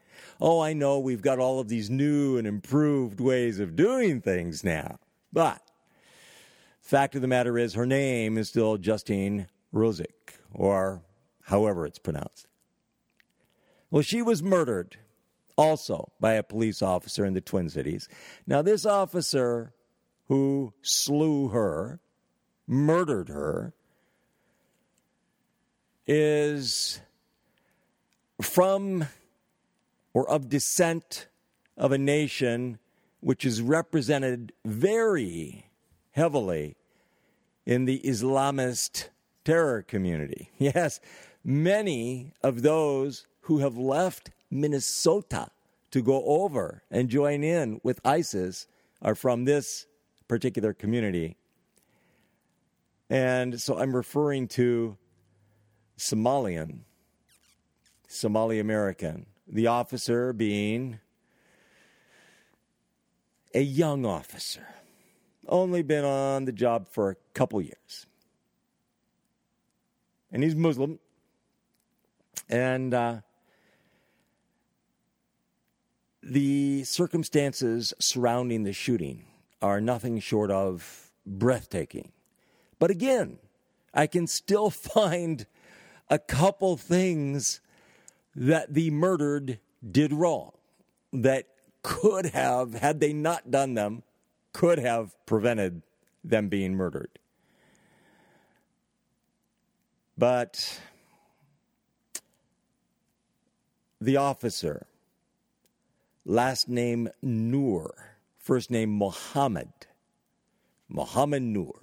Oh, 0.41 0.61
I 0.61 0.73
know 0.73 1.01
we've 1.01 1.23
got 1.23 1.41
all 1.41 1.59
of 1.59 1.69
these 1.69 1.91
new 1.91 2.39
and 2.39 2.47
improved 2.47 3.19
ways 3.19 3.59
of 3.59 3.75
doing 3.75 4.21
things 4.21 4.63
now, 4.63 5.01
but 5.33 5.61
fact 6.81 7.17
of 7.17 7.23
the 7.23 7.29
matter 7.29 7.59
is 7.59 7.75
her 7.75 7.87
name 7.87 8.39
is 8.39 8.49
still 8.49 8.77
Justine 8.77 9.49
Ruzick, 9.73 10.39
or 10.53 11.03
however 11.43 11.85
it's 11.85 11.99
pronounced. 11.99 12.47
Well, 13.91 14.03
she 14.03 14.23
was 14.23 14.43
murdered 14.43 14.99
also 15.57 16.13
by 16.21 16.35
a 16.35 16.43
police 16.43 16.83
officer 16.83 17.25
in 17.25 17.35
the 17.35 17.41
Twin 17.41 17.69
Cities. 17.69 18.09
Now, 18.47 18.63
this 18.63 18.85
officer 18.85 19.73
who 20.29 20.73
slew 20.83 21.49
her, 21.49 22.01
murdered 22.67 23.29
her, 23.29 23.75
is 26.07 27.01
from 28.41 29.07
or 30.13 30.29
of 30.29 30.49
descent 30.49 31.29
of 31.77 31.93
a 31.93 31.99
nation 31.99 32.79
which 33.21 33.45
is 33.45 33.63
represented 33.63 34.53
very 34.65 35.67
heavily 36.13 36.77
in 37.67 37.85
the 37.85 38.01
Islamist 38.05 39.09
terror 39.45 39.83
community. 39.83 40.51
Yes, 40.59 41.01
many 41.43 42.33
of 42.43 42.63
those 42.63 43.27
who 43.45 43.59
have 43.59 43.77
left 43.77 44.31
Minnesota 44.51 45.49
to 45.91 46.03
go 46.03 46.25
over 46.25 46.83
and 46.91 47.09
join 47.09 47.45
in 47.45 47.81
with 47.83 48.01
ISIS 48.05 48.67
are 49.03 49.15
from 49.15 49.45
this 49.45 49.87
particular 50.29 50.73
community. 50.73 51.37
And 53.11 53.61
so 53.61 53.79
I'm 53.79 53.95
referring 53.95 54.49
to 54.49 54.97
Somalian, 55.99 56.81
Somali 58.09 58.59
American, 58.59 59.27
the 59.47 59.67
officer 59.67 60.33
being 60.33 61.01
a 63.53 63.61
young 63.61 64.07
officer, 64.07 64.67
only 65.47 65.83
been 65.83 66.05
on 66.05 66.47
the 66.47 66.53
job 66.53 66.89
for 66.89 67.11
a 67.11 67.17
couple 67.35 67.61
years. 67.61 68.07
And 70.33 70.43
he's 70.43 70.57
Muslim. 70.57 70.99
And 72.49 72.93
uh, 72.93 73.21
the 76.25 76.85
circumstances 76.85 77.93
surrounding 77.99 78.63
the 78.63 78.73
shooting 78.73 79.27
are 79.61 79.81
nothing 79.81 80.19
short 80.21 80.51
of 80.51 81.11
breathtaking. 81.27 82.13
But 82.79 82.91
again, 82.91 83.39
I 83.93 84.07
can 84.07 84.27
still 84.27 84.71
find 84.71 85.47
a 86.09 86.19
couple 86.19 86.77
things 86.77 87.61
that 88.35 88.73
the 88.73 88.91
murdered 88.91 89.61
did 89.89 90.13
wrong 90.13 90.53
that 91.13 91.47
could 91.83 92.27
have, 92.27 92.75
had 92.75 93.01
they 93.01 93.13
not 93.13 93.51
done 93.51 93.75
them, 93.75 94.03
could 94.53 94.79
have 94.79 95.15
prevented 95.27 95.83
them 96.23 96.49
being 96.49 96.75
murdered. 96.75 97.19
But 100.17 100.81
the 104.01 104.17
officer 104.17 104.87
last 106.25 106.69
name 106.69 107.09
Noor, 107.23 108.17
first 108.39 108.71
name 108.71 108.91
Mohamed. 108.91 109.73
Mohamed 110.89 111.43
Noor. 111.43 111.81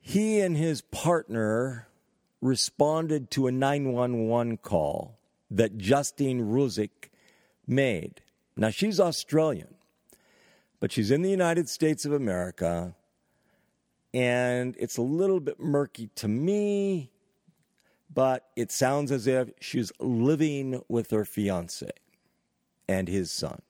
He 0.00 0.40
and 0.40 0.56
his 0.56 0.80
partner 0.80 1.88
responded 2.40 3.30
to 3.32 3.46
a 3.46 3.52
911 3.52 4.58
call 4.58 5.18
that 5.50 5.76
Justine 5.76 6.40
Ruzick 6.40 7.10
made. 7.66 8.22
Now, 8.56 8.70
she's 8.70 8.98
Australian, 8.98 9.74
but 10.80 10.92
she's 10.92 11.10
in 11.10 11.22
the 11.22 11.30
United 11.30 11.68
States 11.68 12.04
of 12.04 12.12
America, 12.12 12.94
and 14.14 14.74
it's 14.78 14.96
a 14.96 15.02
little 15.02 15.40
bit 15.40 15.60
murky 15.60 16.08
to 16.16 16.28
me 16.28 17.10
but 18.18 18.48
it 18.56 18.72
sounds 18.72 19.12
as 19.12 19.28
if 19.28 19.48
she's 19.60 19.92
living 20.00 20.82
with 20.88 21.12
her 21.12 21.24
fiance 21.24 21.88
and 22.88 23.06
his 23.06 23.30
son. 23.30 23.62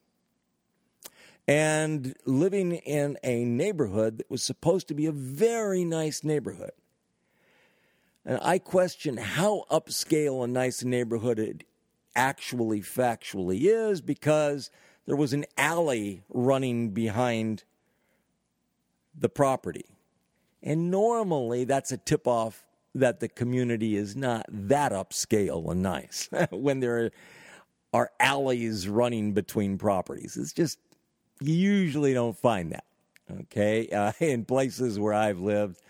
And 1.46 2.16
living 2.24 2.72
in 2.72 3.18
a 3.22 3.44
neighborhood 3.44 4.16
that 4.16 4.30
was 4.30 4.42
supposed 4.42 4.88
to 4.88 4.94
be 4.94 5.04
a 5.04 5.12
very 5.12 5.84
nice 5.84 6.24
neighborhood. 6.24 6.70
And 8.24 8.38
I 8.40 8.58
question 8.58 9.18
how 9.18 9.66
upscale 9.70 10.42
a 10.42 10.46
nice 10.46 10.82
neighborhood 10.82 11.38
it 11.38 11.64
actually 12.16 12.80
factually 12.80 13.64
is 13.64 14.00
because 14.00 14.70
there 15.04 15.14
was 15.14 15.34
an 15.34 15.44
alley 15.58 16.22
running 16.30 16.92
behind 16.92 17.64
the 19.14 19.28
property. 19.28 19.84
And 20.62 20.90
normally 20.90 21.64
that's 21.64 21.92
a 21.92 21.98
tip 21.98 22.26
off 22.26 22.64
that 22.94 23.20
the 23.20 23.29
community 23.29 23.96
is 23.96 24.16
not 24.16 24.46
that 24.48 24.92
upscale 24.92 25.70
and 25.70 25.83
nice 25.83 26.29
when 26.51 26.81
there 26.81 27.11
are 27.92 28.11
alleys 28.20 28.88
running 28.88 29.33
between 29.33 29.79
properties. 29.79 30.37
It's 30.37 30.53
just, 30.53 30.79
you 31.40 31.55
usually 31.55 32.14
don't 32.14 32.37
find 32.37 32.72
that, 32.72 32.85
okay? 33.42 33.88
Uh, 33.92 34.12
in 34.20 34.44
places 34.44 34.98
where 34.98 35.14
I've 35.14 35.40
lived, 35.40 35.81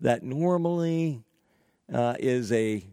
that 0.00 0.22
normally 0.22 1.22
uh, 1.92 2.14
is 2.18 2.52
a 2.52 2.84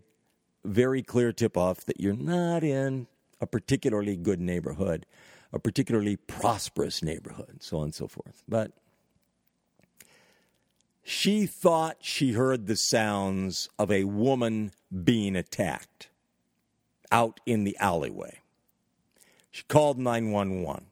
very 0.64 1.04
clear 1.04 1.32
tip 1.32 1.58
off 1.58 1.86
that 1.86 2.00
you're 2.00 2.16
not 2.16 2.64
in 2.64 3.08
a 3.40 3.46
particularly 3.46 4.16
good 4.16 4.40
neighborhood, 4.40 5.06
a 5.54 5.60
particularly 5.60 6.16
prosperous 6.16 7.04
neighborhood, 7.04 7.58
so 7.62 7.78
on 7.78 7.86
and 7.86 7.96
so 7.96 8.08
forth. 8.08 8.42
But 8.48 8.72
she 11.08 11.46
thought 11.46 11.98
she 12.02 12.32
heard 12.32 12.66
the 12.66 12.76
sounds 12.76 13.70
of 13.78 13.92
a 13.92 14.06
woman 14.06 14.72
being 15.04 15.36
attacked 15.36 16.10
out 17.12 17.40
in 17.46 17.64
the 17.64 17.78
alleyway. 17.78 18.40
She 19.52 19.62
called 19.68 20.00
911. 20.00 20.88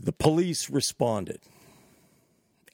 The 0.00 0.10
police 0.10 0.68
responded. 0.68 1.42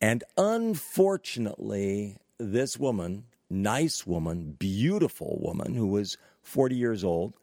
And 0.00 0.24
unfortunately, 0.38 2.16
this 2.38 2.78
woman, 2.78 3.26
nice 3.50 4.06
woman, 4.06 4.56
beautiful 4.58 5.38
woman 5.42 5.74
who 5.74 5.88
was 5.88 6.16
40 6.40 6.74
years 6.74 7.04
old, 7.04 7.34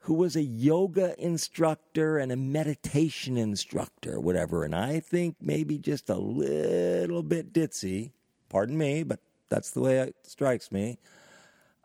who 0.00 0.14
was 0.14 0.36
a 0.36 0.42
yoga 0.42 1.14
instructor 1.22 2.18
and 2.18 2.32
a 2.32 2.36
meditation 2.36 3.36
instructor, 3.36 4.18
whatever. 4.18 4.64
And 4.64 4.74
I 4.74 5.00
think 5.00 5.36
maybe 5.40 5.78
just 5.78 6.08
a 6.08 6.16
little 6.16 7.22
bit 7.22 7.52
ditzy, 7.52 8.12
pardon 8.48 8.78
me, 8.78 9.02
but 9.02 9.20
that's 9.48 9.70
the 9.70 9.80
way 9.80 9.98
it 9.98 10.16
strikes 10.22 10.72
me. 10.72 10.98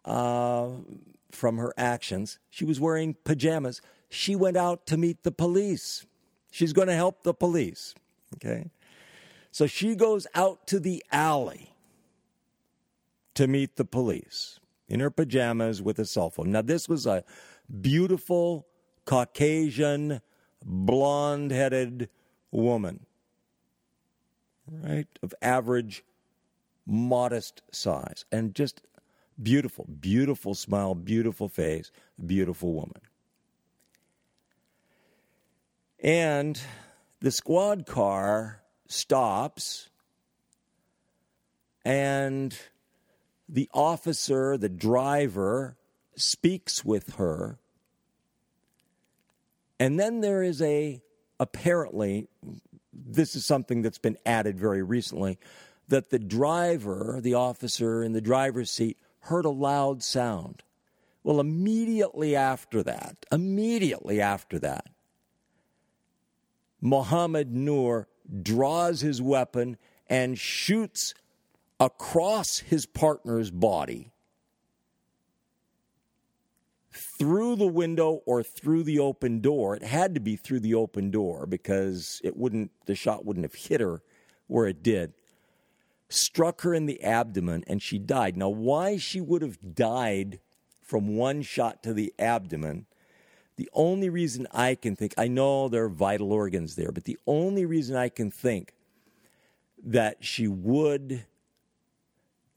Uh, 0.05 0.69
from 1.35 1.57
her 1.57 1.73
actions. 1.77 2.39
She 2.49 2.65
was 2.65 2.79
wearing 2.79 3.15
pajamas. 3.23 3.81
She 4.09 4.35
went 4.35 4.57
out 4.57 4.85
to 4.87 4.97
meet 4.97 5.23
the 5.23 5.31
police. 5.31 6.05
She's 6.49 6.73
going 6.73 6.87
to 6.87 6.95
help 6.95 7.23
the 7.23 7.33
police. 7.33 7.93
Okay. 8.35 8.71
So 9.51 9.67
she 9.67 9.95
goes 9.95 10.25
out 10.33 10.67
to 10.67 10.79
the 10.79 11.03
alley 11.11 11.73
to 13.35 13.47
meet 13.47 13.75
the 13.75 13.85
police 13.85 14.59
in 14.87 14.99
her 14.99 15.09
pajamas 15.09 15.81
with 15.81 15.99
a 15.99 16.05
cell 16.05 16.29
phone. 16.29 16.51
Now, 16.51 16.61
this 16.61 16.87
was 16.87 17.05
a 17.05 17.23
beautiful 17.81 18.67
Caucasian, 19.05 20.21
blonde 20.63 21.51
headed 21.51 22.09
woman, 22.51 23.05
right? 24.67 25.07
Of 25.21 25.33
average, 25.41 26.03
modest 26.85 27.61
size, 27.71 28.25
and 28.31 28.55
just 28.55 28.81
beautiful, 29.41 29.85
beautiful 29.99 30.55
smile, 30.55 30.95
beautiful 30.95 31.49
face, 31.49 31.91
beautiful 32.25 32.73
woman. 32.73 33.01
And 35.99 36.59
the 37.19 37.31
squad 37.31 37.85
car 37.85 38.61
stops, 38.87 39.89
and 41.83 42.57
the 43.47 43.69
officer, 43.73 44.57
the 44.57 44.69
driver, 44.69 45.77
speaks 46.15 46.83
with 46.83 47.15
her. 47.15 47.59
And 49.79 49.99
then 49.99 50.21
there 50.21 50.41
is 50.41 50.61
a, 50.61 51.01
apparently, 51.39 52.27
this 52.93 53.35
is 53.35 53.45
something 53.45 53.81
that's 53.81 53.97
been 53.97 54.17
added 54.25 54.59
very 54.59 54.81
recently, 54.81 55.37
that 55.87 56.09
the 56.09 56.19
driver, 56.19 57.19
the 57.21 57.33
officer 57.33 58.03
in 58.03 58.13
the 58.13 58.21
driver's 58.21 58.71
seat, 58.71 58.97
heard 59.21 59.45
a 59.45 59.49
loud 59.49 60.01
sound. 60.01 60.63
Well, 61.23 61.39
immediately 61.39 62.35
after 62.35 62.83
that, 62.83 63.25
immediately 63.31 64.21
after 64.21 64.59
that, 64.59 64.87
Mohamed 66.81 67.51
Noor 67.51 68.07
draws 68.41 69.01
his 69.01 69.21
weapon 69.21 69.77
and 70.07 70.37
shoots 70.37 71.13
across 71.79 72.59
his 72.59 72.85
partner's 72.85 73.49
body 73.51 74.11
through 76.95 77.55
the 77.55 77.67
window 77.67 78.21
or 78.25 78.41
through 78.43 78.83
the 78.83 78.99
open 78.99 79.41
door. 79.41 79.75
It 79.75 79.83
had 79.83 80.13
to 80.15 80.21
be 80.21 80.35
through 80.35 80.61
the 80.61 80.75
open 80.75 81.11
door 81.11 81.45
because 81.45 82.21
it 82.23 82.35
wouldn't 82.35 82.71
the 82.85 82.95
shot 82.95 83.25
wouldn't 83.25 83.45
have 83.45 83.55
hit 83.55 83.81
her 83.81 84.01
where 84.47 84.67
it 84.67 84.83
did. 84.83 85.13
Struck 86.09 86.61
her 86.61 86.73
in 86.73 86.85
the 86.85 87.03
abdomen 87.03 87.63
and 87.67 87.81
she 87.81 87.99
died. 87.99 88.37
Now 88.37 88.49
why 88.49 88.97
she 88.97 89.21
would 89.21 89.41
have 89.41 89.75
died 89.75 90.39
from 90.81 91.15
one 91.15 91.41
shot 91.41 91.83
to 91.83 91.93
the 91.93 92.13
abdomen 92.19 92.85
the 93.57 93.69
only 93.73 94.09
reason 94.09 94.47
I 94.51 94.75
can 94.75 94.95
think, 94.95 95.13
I 95.17 95.27
know 95.27 95.69
there 95.69 95.85
are 95.85 95.89
vital 95.89 96.33
organs 96.33 96.75
there, 96.75 96.91
but 96.91 97.05
the 97.05 97.17
only 97.25 97.65
reason 97.65 97.95
I 97.95 98.09
can 98.09 98.29
think 98.29 98.73
that 99.83 100.25
she 100.25 100.47
would 100.47 101.25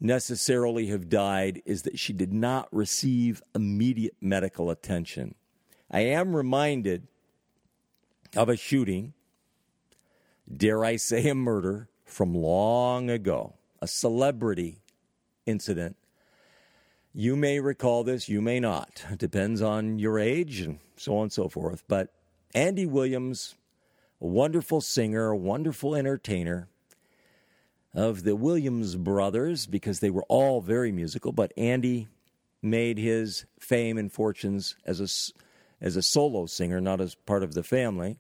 necessarily 0.00 0.86
have 0.86 1.08
died 1.08 1.62
is 1.64 1.82
that 1.82 1.98
she 1.98 2.12
did 2.12 2.32
not 2.32 2.68
receive 2.72 3.42
immediate 3.54 4.16
medical 4.20 4.70
attention. 4.70 5.34
I 5.90 6.00
am 6.00 6.36
reminded 6.36 7.08
of 8.36 8.48
a 8.48 8.56
shooting, 8.56 9.14
dare 10.54 10.84
I 10.84 10.96
say 10.96 11.28
a 11.28 11.34
murder, 11.34 11.88
from 12.04 12.34
long 12.34 13.10
ago, 13.10 13.54
a 13.80 13.86
celebrity 13.86 14.80
incident. 15.46 15.96
You 17.14 17.36
may 17.36 17.60
recall 17.60 18.04
this, 18.04 18.28
you 18.28 18.40
may 18.40 18.60
not. 18.60 19.04
It 19.10 19.18
depends 19.18 19.60
on 19.60 19.98
your 19.98 20.18
age 20.18 20.60
and 20.60 20.78
so 20.96 21.16
on 21.16 21.22
and 21.24 21.32
so 21.32 21.48
forth. 21.48 21.84
But 21.88 22.12
Andy 22.54 22.86
Williams, 22.86 23.56
a 24.20 24.26
wonderful 24.26 24.80
singer, 24.80 25.30
a 25.30 25.36
wonderful 25.36 25.94
entertainer 25.94 26.68
of 27.94 28.22
the 28.22 28.36
Williams 28.36 28.96
brothers, 28.96 29.66
because 29.66 30.00
they 30.00 30.10
were 30.10 30.24
all 30.28 30.60
very 30.60 30.92
musical, 30.92 31.32
but 31.32 31.52
Andy 31.56 32.08
made 32.62 32.98
his 32.98 33.46
fame 33.58 33.98
and 33.98 34.12
fortunes 34.12 34.76
as 34.84 35.00
a, 35.00 35.84
as 35.84 35.96
a 35.96 36.02
solo 36.02 36.46
singer, 36.46 36.80
not 36.80 37.00
as 37.00 37.14
part 37.14 37.42
of 37.42 37.54
the 37.54 37.62
family. 37.62 38.18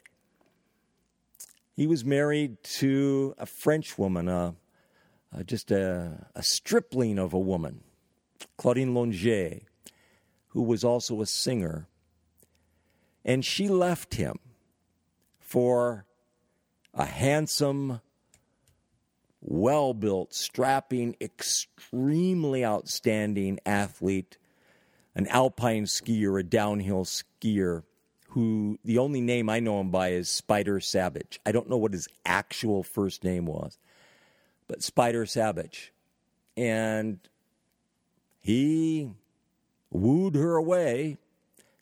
He 1.74 1.86
was 1.86 2.04
married 2.04 2.62
to 2.64 3.34
a 3.38 3.46
French 3.46 3.98
woman, 3.98 4.28
uh, 4.28 4.52
uh, 5.36 5.42
just 5.42 5.70
a, 5.70 6.26
a 6.34 6.42
stripling 6.42 7.18
of 7.18 7.32
a 7.32 7.38
woman, 7.38 7.82
Claudine 8.56 8.94
Longet, 8.94 9.62
who 10.48 10.62
was 10.62 10.82
also 10.82 11.20
a 11.20 11.26
singer. 11.26 11.86
And 13.24 13.44
she 13.44 13.68
left 13.68 14.14
him 14.14 14.38
for 15.38 16.06
a 16.94 17.04
handsome, 17.04 18.00
well 19.40 19.94
built, 19.94 20.34
strapping, 20.34 21.16
extremely 21.20 22.64
outstanding 22.64 23.58
athlete, 23.64 24.38
an 25.14 25.26
alpine 25.28 25.84
skier, 25.84 26.40
a 26.40 26.42
downhill 26.42 27.04
skier, 27.04 27.82
who 28.30 28.78
the 28.84 28.98
only 28.98 29.20
name 29.20 29.48
I 29.48 29.60
know 29.60 29.80
him 29.80 29.90
by 29.90 30.10
is 30.10 30.28
Spider 30.28 30.80
Sabich. 30.80 31.38
I 31.46 31.52
don't 31.52 31.70
know 31.70 31.78
what 31.78 31.92
his 31.92 32.08
actual 32.26 32.82
first 32.82 33.24
name 33.24 33.46
was, 33.46 33.78
but 34.66 34.82
Spider 34.82 35.24
Sabich. 35.24 35.90
And 36.56 37.20
he 38.40 39.12
wooed 39.90 40.34
her 40.34 40.56
away 40.56 41.18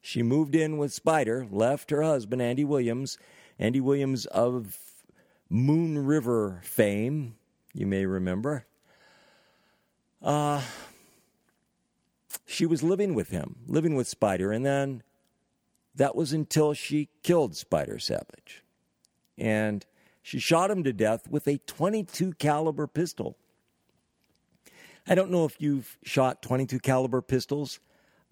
she 0.06 0.22
moved 0.22 0.54
in 0.54 0.78
with 0.78 0.92
Spider, 0.92 1.48
left 1.50 1.90
her 1.90 2.00
husband, 2.00 2.40
Andy 2.40 2.64
Williams. 2.64 3.18
Andy 3.58 3.80
Williams 3.80 4.24
of 4.26 4.78
Moon 5.50 6.06
River 6.06 6.60
fame, 6.62 7.34
you 7.76 7.86
may 7.86 8.06
remember. 8.06 8.64
Uh, 10.22 10.62
she 12.46 12.64
was 12.64 12.82
living 12.82 13.14
with 13.14 13.28
him, 13.28 13.56
living 13.66 13.94
with 13.94 14.08
Spider, 14.08 14.50
and 14.50 14.64
then 14.64 15.02
that 15.94 16.16
was 16.16 16.32
until 16.32 16.72
she 16.72 17.10
killed 17.22 17.54
Spider 17.54 17.96
Sabich. 17.96 18.62
And 19.36 19.84
she 20.22 20.38
shot 20.38 20.70
him 20.70 20.82
to 20.84 20.92
death 20.92 21.28
with 21.28 21.46
a 21.46 21.58
22 21.58 22.32
caliber 22.34 22.86
pistol. 22.86 23.36
I 25.06 25.14
don't 25.14 25.30
know 25.30 25.44
if 25.44 25.60
you've 25.60 25.98
shot 26.02 26.42
22 26.42 26.80
caliber 26.80 27.20
pistols. 27.20 27.78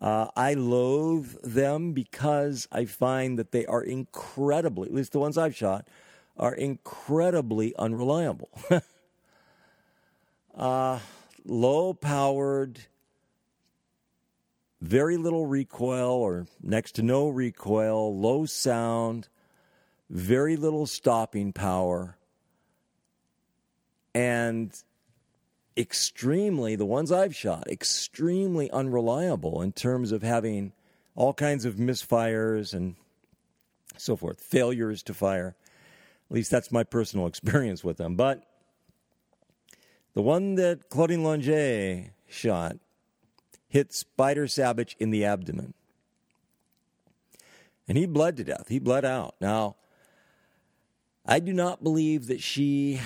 Uh, 0.00 0.28
I 0.34 0.54
loathe 0.54 1.36
them 1.44 1.92
because 1.92 2.66
I 2.72 2.86
find 2.86 3.38
that 3.38 3.52
they 3.52 3.66
are 3.66 3.82
incredibly, 3.82 4.88
at 4.88 4.94
least 4.94 5.12
the 5.12 5.20
ones 5.20 5.36
I've 5.36 5.54
shot, 5.54 5.86
are 6.36 6.54
incredibly 6.54 7.76
unreliable. 7.76 8.48
uh, 10.56 10.98
low 11.44 11.92
powered, 11.92 12.80
very 14.80 15.16
little 15.16 15.46
recoil 15.46 16.12
or 16.12 16.46
next 16.62 16.92
to 16.92 17.02
no 17.02 17.28
recoil, 17.28 18.18
low 18.18 18.46
sound, 18.46 19.28
very 20.10 20.56
little 20.56 20.86
stopping 20.86 21.52
power. 21.52 22.16
And 24.14 24.72
extremely, 25.76 26.76
the 26.76 26.86
ones 26.86 27.10
I've 27.10 27.34
shot, 27.34 27.66
extremely 27.68 28.70
unreliable 28.70 29.60
in 29.60 29.72
terms 29.72 30.12
of 30.12 30.22
having 30.22 30.72
all 31.16 31.32
kinds 31.32 31.64
of 31.64 31.76
misfires 31.76 32.74
and 32.74 32.94
so 33.96 34.16
forth, 34.16 34.40
failures 34.40 35.02
to 35.04 35.14
fire. 35.14 35.56
At 36.30 36.34
least 36.34 36.50
that's 36.50 36.70
my 36.70 36.84
personal 36.84 37.26
experience 37.28 37.82
with 37.82 37.96
them. 37.96 38.14
But 38.14 38.44
the 40.14 40.22
one 40.22 40.54
that 40.54 40.88
Claudine 40.88 41.22
Longet 41.22 42.10
shot 42.28 42.76
hit 43.68 43.92
Spider 43.92 44.46
Sabich 44.46 44.94
in 44.98 45.10
the 45.10 45.24
abdomen. 45.24 45.74
And 47.88 47.98
he 47.98 48.06
bled 48.06 48.36
to 48.38 48.44
death. 48.44 48.68
He 48.68 48.78
bled 48.78 49.04
out. 49.04 49.34
Now, 49.40 49.76
I 51.26 51.40
do 51.40 51.52
not 51.52 51.82
believe 51.82 52.28
that 52.28 52.40
she 52.40 53.00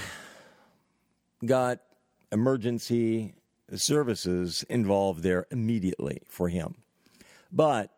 got 1.44 1.80
emergency 2.30 3.34
services 3.74 4.64
involved 4.68 5.22
there 5.22 5.46
immediately 5.50 6.20
for 6.28 6.48
him. 6.48 6.74
But 7.50 7.90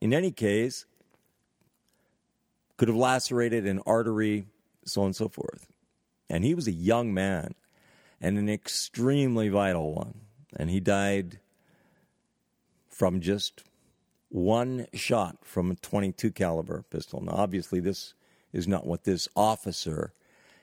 in 0.00 0.12
any 0.12 0.30
case, 0.30 0.84
could 2.76 2.88
have 2.88 2.96
lacerated 2.96 3.66
an 3.66 3.80
artery, 3.86 4.44
so 4.84 5.00
on 5.02 5.06
and 5.06 5.16
so 5.16 5.28
forth. 5.28 5.66
And 6.30 6.44
he 6.44 6.54
was 6.54 6.68
a 6.68 6.72
young 6.72 7.12
man 7.12 7.54
and 8.20 8.38
an 8.38 8.48
extremely 8.48 9.48
vital 9.48 9.94
one. 9.94 10.20
And 10.56 10.70
he 10.70 10.80
died 10.80 11.40
from 12.88 13.20
just 13.20 13.64
one 14.28 14.86
shot 14.92 15.38
from 15.42 15.70
a 15.70 15.76
22 15.76 16.32
caliber 16.32 16.84
pistol. 16.90 17.22
Now, 17.22 17.32
obviously, 17.32 17.80
this 17.80 18.14
is 18.52 18.66
not 18.66 18.86
what 18.86 19.04
this 19.04 19.28
officer 19.36 20.12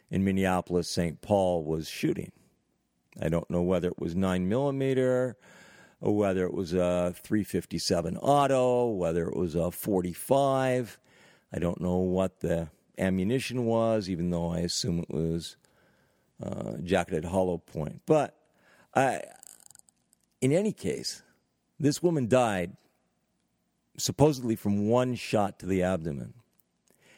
in 0.10 0.24
Minneapolis, 0.24 0.90
St. 0.90 1.22
Paul 1.22 1.64
was 1.64 1.88
shooting. 1.88 2.32
I 3.22 3.30
don't 3.30 3.50
know 3.50 3.62
whether 3.62 3.88
it 3.88 4.00
was 4.00 4.16
9 4.16 4.48
millimeter 4.48 5.38
whether 6.12 6.46
it 6.46 6.54
was 6.54 6.74
a 6.74 7.14
357 7.18 8.18
auto, 8.18 8.88
whether 8.88 9.28
it 9.28 9.36
was 9.36 9.56
a 9.56 9.72
45. 9.72 11.00
I 11.54 11.60
don't 11.60 11.82
know 11.82 11.98
what 11.98 12.42
the 12.42 12.70
ammunition 12.98 13.66
was, 13.66 14.10
even 14.10 14.30
though 14.30 14.52
I 14.52 14.60
assume 14.60 15.00
it 15.00 15.10
was 15.10 15.58
uh, 16.42 16.74
jacketed 16.84 17.26
hollow 17.26 17.58
point. 17.58 18.02
But 18.06 18.36
I, 18.94 19.22
in 20.42 20.52
any 20.52 20.72
case, 20.72 21.22
this 21.80 22.02
woman 22.02 22.28
died 22.28 22.76
supposedly 23.98 24.56
from 24.56 24.88
one 24.88 25.16
shot 25.16 25.60
to 25.60 25.66
the 25.66 25.84
abdomen. 25.84 26.34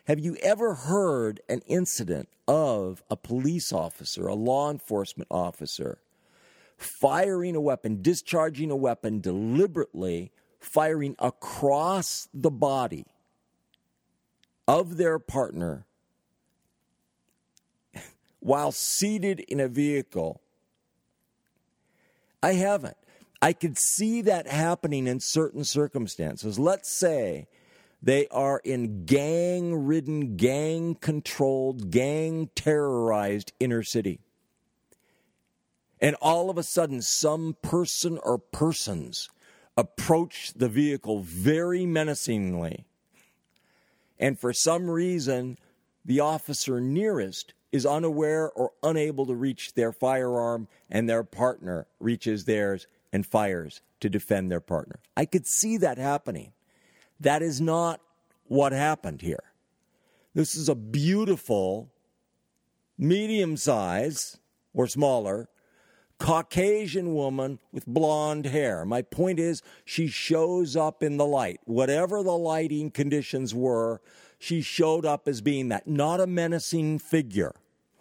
Have 0.05 0.19
you 0.19 0.37
ever 0.41 0.73
heard 0.73 1.41
an 1.49 1.61
incident 1.67 2.29
of 2.47 3.03
a 3.09 3.17
police 3.17 3.73
officer, 3.73 4.27
a 4.27 4.35
law 4.35 4.71
enforcement 4.71 5.27
officer, 5.29 5.99
firing 6.77 7.55
a 7.55 7.61
weapon, 7.61 8.01
discharging 8.01 8.71
a 8.71 8.75
weapon 8.75 9.19
deliberately, 9.19 10.31
firing 10.59 11.15
across 11.19 12.29
the 12.33 12.51
body 12.51 13.05
of 14.67 14.97
their 14.97 15.19
partner 15.19 15.86
while 18.39 18.71
seated 18.71 19.39
in 19.41 19.59
a 19.59 19.67
vehicle? 19.67 20.41
I 22.41 22.53
haven't. 22.53 22.97
I 23.41 23.53
could 23.53 23.77
see 23.77 24.21
that 24.21 24.47
happening 24.47 25.07
in 25.07 25.19
certain 25.19 25.63
circumstances. 25.63 26.57
Let's 26.57 26.89
say 26.89 27.47
they 28.01 28.27
are 28.29 28.61
in 28.63 29.05
gang 29.05 29.85
ridden, 29.85 30.37
gang 30.37 30.95
controlled, 30.95 31.91
gang 31.91 32.49
terrorized 32.55 33.53
inner 33.59 33.83
city. 33.83 34.19
And 35.99 36.15
all 36.21 36.49
of 36.49 36.57
a 36.57 36.63
sudden, 36.63 37.01
some 37.01 37.55
person 37.61 38.19
or 38.23 38.37
persons 38.37 39.29
approach 39.75 40.53
the 40.55 40.69
vehicle 40.69 41.21
very 41.21 41.85
menacingly. 41.85 42.85
And 44.19 44.39
for 44.39 44.53
some 44.53 44.89
reason, 44.89 45.57
the 46.05 46.19
officer 46.19 46.79
nearest 46.79 47.53
is 47.71 47.85
unaware 47.85 48.49
or 48.51 48.71
unable 48.83 49.25
to 49.25 49.35
reach 49.35 49.73
their 49.73 49.91
firearm, 49.91 50.67
and 50.89 51.09
their 51.09 51.23
partner 51.23 51.87
reaches 51.99 52.45
theirs 52.45 52.87
and 53.11 53.25
fires 53.25 53.81
to 53.99 54.09
defend 54.09 54.51
their 54.51 54.61
partner. 54.61 54.99
I 55.15 55.25
could 55.25 55.45
see 55.45 55.77
that 55.77 55.97
happening. 55.97 56.53
That 57.19 57.41
is 57.41 57.59
not 57.59 57.99
what 58.45 58.71
happened 58.71 59.21
here. 59.21 59.43
This 60.33 60.55
is 60.55 60.69
a 60.69 60.75
beautiful, 60.75 61.91
medium 62.97 63.57
size 63.57 64.37
or 64.73 64.87
smaller 64.87 65.49
Caucasian 66.19 67.13
woman 67.13 67.59
with 67.71 67.85
blonde 67.85 68.47
hair. 68.47 68.85
My 68.85 69.03
point 69.03 69.39
is, 69.39 69.61
she 69.85 70.07
shows 70.07 70.75
up 70.75 71.03
in 71.03 71.17
the 71.17 71.25
light. 71.25 71.59
Whatever 71.65 72.23
the 72.23 72.37
lighting 72.37 72.89
conditions 72.89 73.53
were, 73.53 74.01
she 74.37 74.61
showed 74.61 75.05
up 75.05 75.27
as 75.27 75.41
being 75.41 75.69
that. 75.69 75.87
Not 75.87 76.19
a 76.19 76.27
menacing 76.27 76.99
figure. 76.99 77.55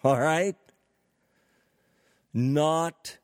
All 0.04 0.20
right? 0.20 0.56
Not 2.32 3.18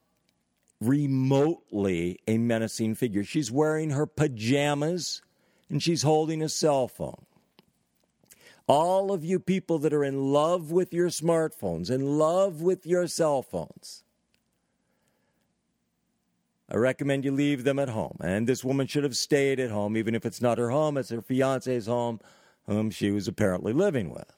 remotely 0.81 2.19
a 2.27 2.39
menacing 2.39 2.95
figure. 2.95 3.25
She's 3.25 3.51
wearing 3.51 3.91
her 3.91 4.07
pajamas 4.07 5.23
and 5.69 5.83
she's 5.83 6.03
holding 6.03 6.43
a 6.43 6.49
cell 6.49 6.89
phone. 6.89 7.25
All 8.67 9.13
of 9.13 9.25
you 9.25 9.39
people 9.39 9.79
that 9.81 9.93
are 9.93 10.05
in 10.05 10.33
love 10.33 10.71
with 10.71 10.93
your 10.93 11.09
smartphones, 11.09 11.91
in 11.91 12.19
love 12.19 12.63
with 12.63 12.87
your 12.87 13.07
cell 13.07 13.43
phones, 13.43 14.05
I 16.71 16.77
recommend 16.77 17.25
you 17.25 17.33
leave 17.33 17.65
them 17.65 17.79
at 17.79 17.91
home. 17.91 18.17
And 18.23 18.47
this 18.47 18.65
woman 18.65 18.87
should 18.87 19.05
have 19.05 19.17
stayed 19.17 19.61
at 19.61 19.71
home, 19.71 19.97
even 19.97 20.15
if 20.15 20.25
it's 20.25 20.41
not 20.41 20.59
her 20.59 20.71
home, 20.71 20.97
it's 20.97 21.11
her 21.11 21.21
fiance's 21.21 21.87
home, 21.87 22.21
whom 22.67 22.91
she 22.91 23.11
was 23.11 23.29
apparently 23.29 23.73
living 23.73 24.11
with. 24.11 24.37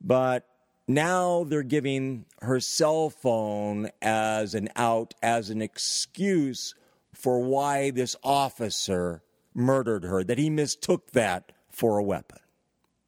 But 0.00 0.46
now 0.86 1.44
they're 1.44 1.62
giving 1.62 2.24
her 2.40 2.60
cell 2.60 3.10
phone 3.10 3.90
as 4.00 4.54
an 4.54 4.68
out, 4.76 5.14
as 5.22 5.50
an 5.50 5.60
excuse 5.60 6.74
for 7.12 7.40
why 7.40 7.90
this 7.90 8.16
officer 8.22 9.22
murdered 9.54 10.04
her, 10.04 10.22
that 10.24 10.38
he 10.38 10.48
mistook 10.48 11.10
that 11.12 11.52
for 11.68 11.98
a 11.98 12.02
weapon. 12.02 12.38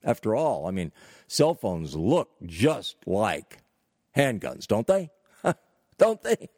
After 0.03 0.35
all, 0.35 0.67
I 0.67 0.71
mean, 0.71 0.93
cell 1.27 1.55
phones 1.55 1.95
look 1.95 2.31
just 2.45 2.97
like 3.07 3.59
handguns, 4.17 4.67
don't 4.67 4.87
they? 4.87 5.11
don't 5.99 6.23
they? 6.23 6.49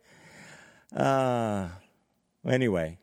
Uh, 0.95 1.69
anyway, 2.47 2.99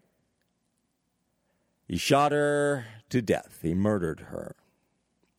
he 1.90 1.98
shot 1.98 2.32
her 2.32 2.86
to 3.10 3.22
death. 3.22 3.60
He 3.62 3.74
murdered 3.74 4.28
her. 4.32 4.56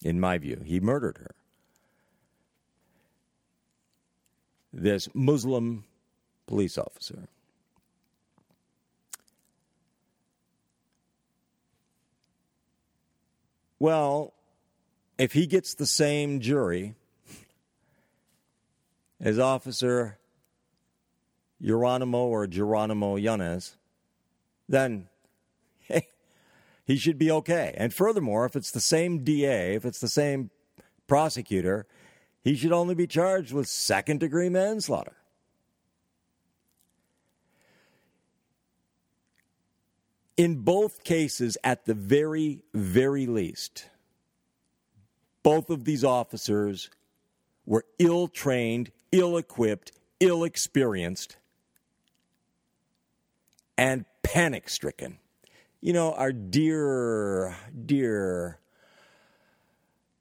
In 0.04 0.20
my 0.20 0.36
view, 0.36 0.60
he 0.64 0.80
murdered 0.80 1.18
her. 1.18 1.34
this 4.72 5.08
Muslim 5.14 5.84
police 6.46 6.78
officer. 6.78 7.28
Well, 13.78 14.34
if 15.18 15.32
he 15.32 15.46
gets 15.46 15.74
the 15.74 15.86
same 15.86 16.40
jury 16.40 16.94
as 19.20 19.38
Officer 19.38 20.18
Geronimo 21.62 22.26
or 22.26 22.46
Geronimo 22.46 23.16
Yanez, 23.16 23.76
then 24.68 25.08
hey, 25.80 26.06
he 26.90 26.96
should 26.96 27.18
be 27.18 27.30
okay. 27.30 27.72
And 27.76 27.94
furthermore, 27.94 28.44
if 28.46 28.56
it's 28.56 28.72
the 28.72 28.80
same 28.80 29.22
DA, 29.22 29.76
if 29.76 29.84
it's 29.84 30.00
the 30.00 30.08
same 30.08 30.50
prosecutor, 31.06 31.86
he 32.42 32.56
should 32.56 32.72
only 32.72 32.96
be 32.96 33.06
charged 33.06 33.52
with 33.52 33.68
second 33.68 34.18
degree 34.18 34.48
manslaughter. 34.48 35.14
In 40.36 40.62
both 40.62 41.04
cases, 41.04 41.56
at 41.62 41.84
the 41.84 41.94
very, 41.94 42.64
very 42.74 43.28
least, 43.28 43.86
both 45.44 45.70
of 45.70 45.84
these 45.84 46.02
officers 46.02 46.90
were 47.66 47.84
ill 48.00 48.26
trained, 48.26 48.90
ill 49.12 49.36
equipped, 49.36 49.92
ill 50.18 50.42
experienced, 50.42 51.36
and 53.78 54.06
panic 54.24 54.68
stricken. 54.68 55.20
You 55.82 55.94
know, 55.94 56.12
our 56.12 56.30
dear, 56.30 57.56
dear 57.86 58.58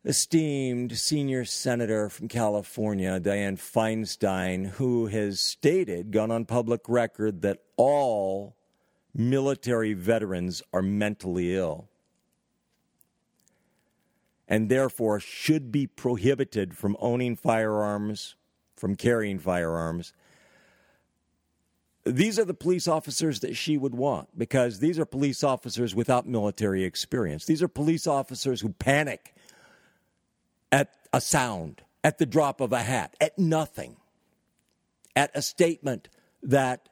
esteemed 0.05 0.97
senior 0.97 1.43
senator 1.43 2.07
from 2.07 2.29
California, 2.29 3.19
Dianne 3.19 3.57
Feinstein, 3.57 4.69
who 4.69 5.07
has 5.07 5.41
stated, 5.41 6.11
gone 6.11 6.31
on 6.31 6.45
public 6.45 6.87
record, 6.87 7.41
that 7.41 7.59
all 7.75 8.55
military 9.13 9.93
veterans 9.93 10.63
are 10.71 10.81
mentally 10.81 11.53
ill 11.53 11.89
and 14.47 14.69
therefore 14.69 15.19
should 15.19 15.73
be 15.73 15.85
prohibited 15.85 16.77
from 16.77 16.95
owning 17.01 17.35
firearms, 17.35 18.35
from 18.77 18.95
carrying 18.95 19.37
firearms. 19.37 20.13
These 22.05 22.39
are 22.39 22.45
the 22.45 22.53
police 22.53 22.87
officers 22.87 23.41
that 23.41 23.55
she 23.55 23.77
would 23.77 23.93
want 23.93 24.37
because 24.37 24.79
these 24.79 24.97
are 24.97 25.05
police 25.05 25.43
officers 25.43 25.93
without 25.93 26.27
military 26.27 26.83
experience. 26.83 27.45
These 27.45 27.61
are 27.61 27.67
police 27.67 28.07
officers 28.07 28.61
who 28.61 28.69
panic 28.69 29.35
at 30.71 30.93
a 31.11 31.19
sound, 31.19 31.81
at 32.03 32.17
the 32.17 32.25
drop 32.25 32.61
of 32.61 32.71
a 32.71 32.83
hat, 32.83 33.15
at 33.19 33.37
nothing, 33.37 33.97
at 35.15 35.31
a 35.35 35.41
statement 35.41 36.07
that 36.41 36.87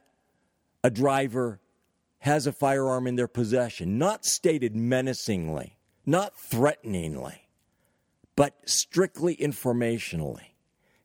a 0.84 0.90
driver 0.90 1.60
has 2.20 2.46
a 2.46 2.52
firearm 2.52 3.06
in 3.06 3.16
their 3.16 3.28
possession, 3.28 3.96
not 3.98 4.24
stated 4.24 4.76
menacingly, 4.76 5.76
not 6.04 6.38
threateningly, 6.38 7.48
but 8.36 8.54
strictly 8.66 9.36
informationally. 9.36 10.52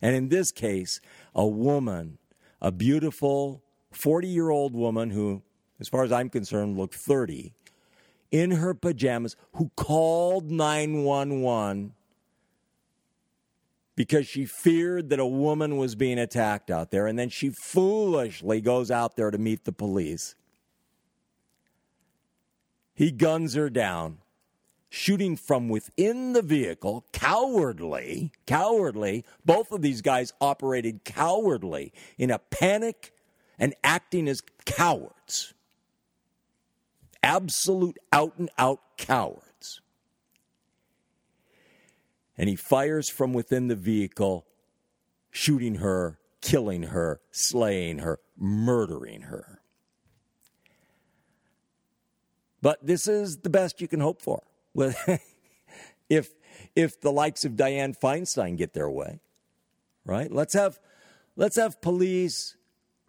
And 0.01 0.15
in 0.15 0.29
this 0.29 0.51
case, 0.51 0.99
a 1.33 1.47
woman, 1.47 2.17
a 2.61 2.71
beautiful 2.71 3.62
40 3.93 4.27
year 4.27 4.49
old 4.49 4.75
woman 4.75 5.11
who, 5.11 5.41
as 5.79 5.87
far 5.87 6.03
as 6.03 6.11
I'm 6.11 6.29
concerned, 6.29 6.77
looked 6.77 6.95
30, 6.95 7.53
in 8.31 8.51
her 8.51 8.73
pajamas, 8.73 9.35
who 9.53 9.71
called 9.75 10.49
911 10.51 11.93
because 13.95 14.27
she 14.27 14.45
feared 14.45 15.09
that 15.09 15.19
a 15.19 15.25
woman 15.25 15.77
was 15.77 15.93
being 15.95 16.17
attacked 16.17 16.71
out 16.71 16.89
there, 16.89 17.05
and 17.05 17.17
then 17.19 17.29
she 17.29 17.49
foolishly 17.51 18.59
goes 18.59 18.89
out 18.89 19.15
there 19.15 19.29
to 19.29 19.37
meet 19.37 19.65
the 19.65 19.71
police. 19.71 20.33
He 22.95 23.11
guns 23.11 23.53
her 23.53 23.69
down. 23.69 24.17
shooting 24.89 25.35
from 25.35 25.69
within 25.69 26.33
the 26.33 26.41
vehicle, 26.43 27.03
cowardly, 27.11 28.31
cowardly. 28.45 29.25
Both 29.43 29.71
of 29.71 29.81
these 29.81 30.03
guys 30.03 30.33
operated 30.39 31.03
cowardly 31.03 31.91
in 32.19 32.29
a 32.29 32.37
panic 32.37 33.12
and 33.59 33.73
acting 33.83 34.27
as 34.27 34.41
cowards. 34.65 35.53
Absolute 37.21 37.97
out 38.11 38.33
and 38.37 38.49
out 38.57 38.81
cowards. 38.97 39.81
And 42.37 42.49
he 42.49 42.55
fires 42.55 43.09
from 43.09 43.33
within 43.33 43.67
the 43.67 43.75
vehicle, 43.75 44.45
shooting 45.31 45.75
her, 45.75 46.19
killing 46.41 46.83
her, 46.83 47.21
slaying 47.31 47.99
her, 47.99 48.19
murdering 48.37 49.23
her. 49.23 49.61
But 52.61 52.85
this 52.85 53.07
is 53.07 53.37
the 53.37 53.49
best 53.49 53.81
you 53.81 53.87
can 53.87 53.99
hope 53.99 54.21
for. 54.21 54.41
if 56.09 56.29
if 56.75 57.01
the 57.01 57.11
likes 57.11 57.45
of 57.45 57.53
Dianne 57.53 57.97
Feinstein 57.97 58.57
get 58.57 58.73
their 58.73 58.89
way, 58.89 59.19
right? 60.05 60.31
Let's 60.31 60.53
have 60.53 60.79
let's 61.35 61.55
have 61.57 61.81
police 61.81 62.55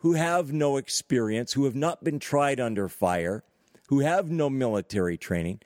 who 0.05 0.13
have 0.13 0.53
no 0.53 0.77
experience, 0.77 1.55
who 1.55 1.65
have 1.65 1.75
not 1.75 2.05
been 2.05 2.19
tried 2.19 2.61
under 2.61 2.91
fire, 2.91 3.43
who 3.89 4.01
have 4.01 4.31
no 4.31 4.51
military 4.51 5.17
training, 5.17 5.59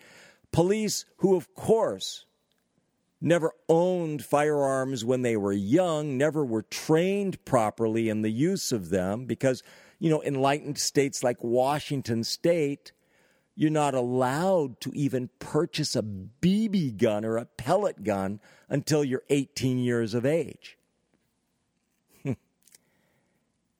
police 0.52 1.04
who 1.16 1.34
of 1.34 1.52
course 1.56 2.24
never 3.20 3.50
owned 3.68 4.24
firearms 4.24 5.04
when 5.04 5.22
they 5.22 5.36
were 5.36 5.52
young, 5.52 6.16
never 6.16 6.44
were 6.44 6.62
trained 6.62 7.44
properly 7.44 8.08
in 8.08 8.22
the 8.22 8.30
use 8.30 8.70
of 8.70 8.90
them 8.90 9.26
because, 9.26 9.64
you 9.98 10.08
know, 10.08 10.22
enlightened 10.22 10.78
states 10.78 11.24
like 11.24 11.42
Washington 11.42 12.22
state 12.22 12.92
you're 13.56 13.70
not 13.72 13.92
allowed 13.92 14.80
to 14.80 14.92
even 14.94 15.30
purchase 15.40 15.96
a 15.96 16.02
BB 16.02 16.96
gun 16.96 17.24
or 17.24 17.38
a 17.38 17.44
pellet 17.44 18.04
gun 18.04 18.38
until 18.68 19.02
you're 19.02 19.24
18 19.30 19.78
years 19.78 20.14
of 20.14 20.24
age. 20.24 20.77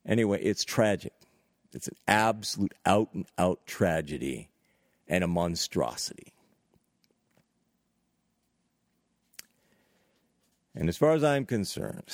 Anyway, 0.08 0.42
it's 0.42 0.64
tragic. 0.64 1.12
It's 1.72 1.86
an 1.86 1.96
absolute 2.08 2.74
out 2.84 3.10
and 3.12 3.26
out 3.38 3.66
tragedy 3.66 4.48
and 5.06 5.22
a 5.22 5.28
monstrosity. 5.28 6.32
And 10.74 10.88
as 10.88 10.96
far 10.96 11.12
as 11.12 11.24
I'm 11.24 11.44
concerned, 11.44 12.08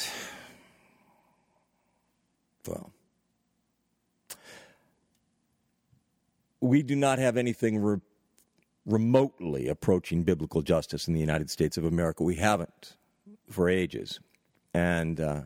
well, 2.67 2.93
we 6.61 6.83
do 6.83 6.97
not 6.97 7.19
have 7.19 7.37
anything 7.37 7.79
re- 7.79 8.01
remotely 8.87 9.69
approaching 9.69 10.23
biblical 10.23 10.63
justice 10.63 11.07
in 11.07 11.15
the 11.15 11.21
United 11.21 11.51
States 11.51 11.77
of 11.77 11.85
America. 11.85 12.23
We 12.23 12.37
haven't 12.37 12.97
for 13.51 13.69
ages. 13.69 14.19
And 14.73 15.21
uh, 15.21 15.43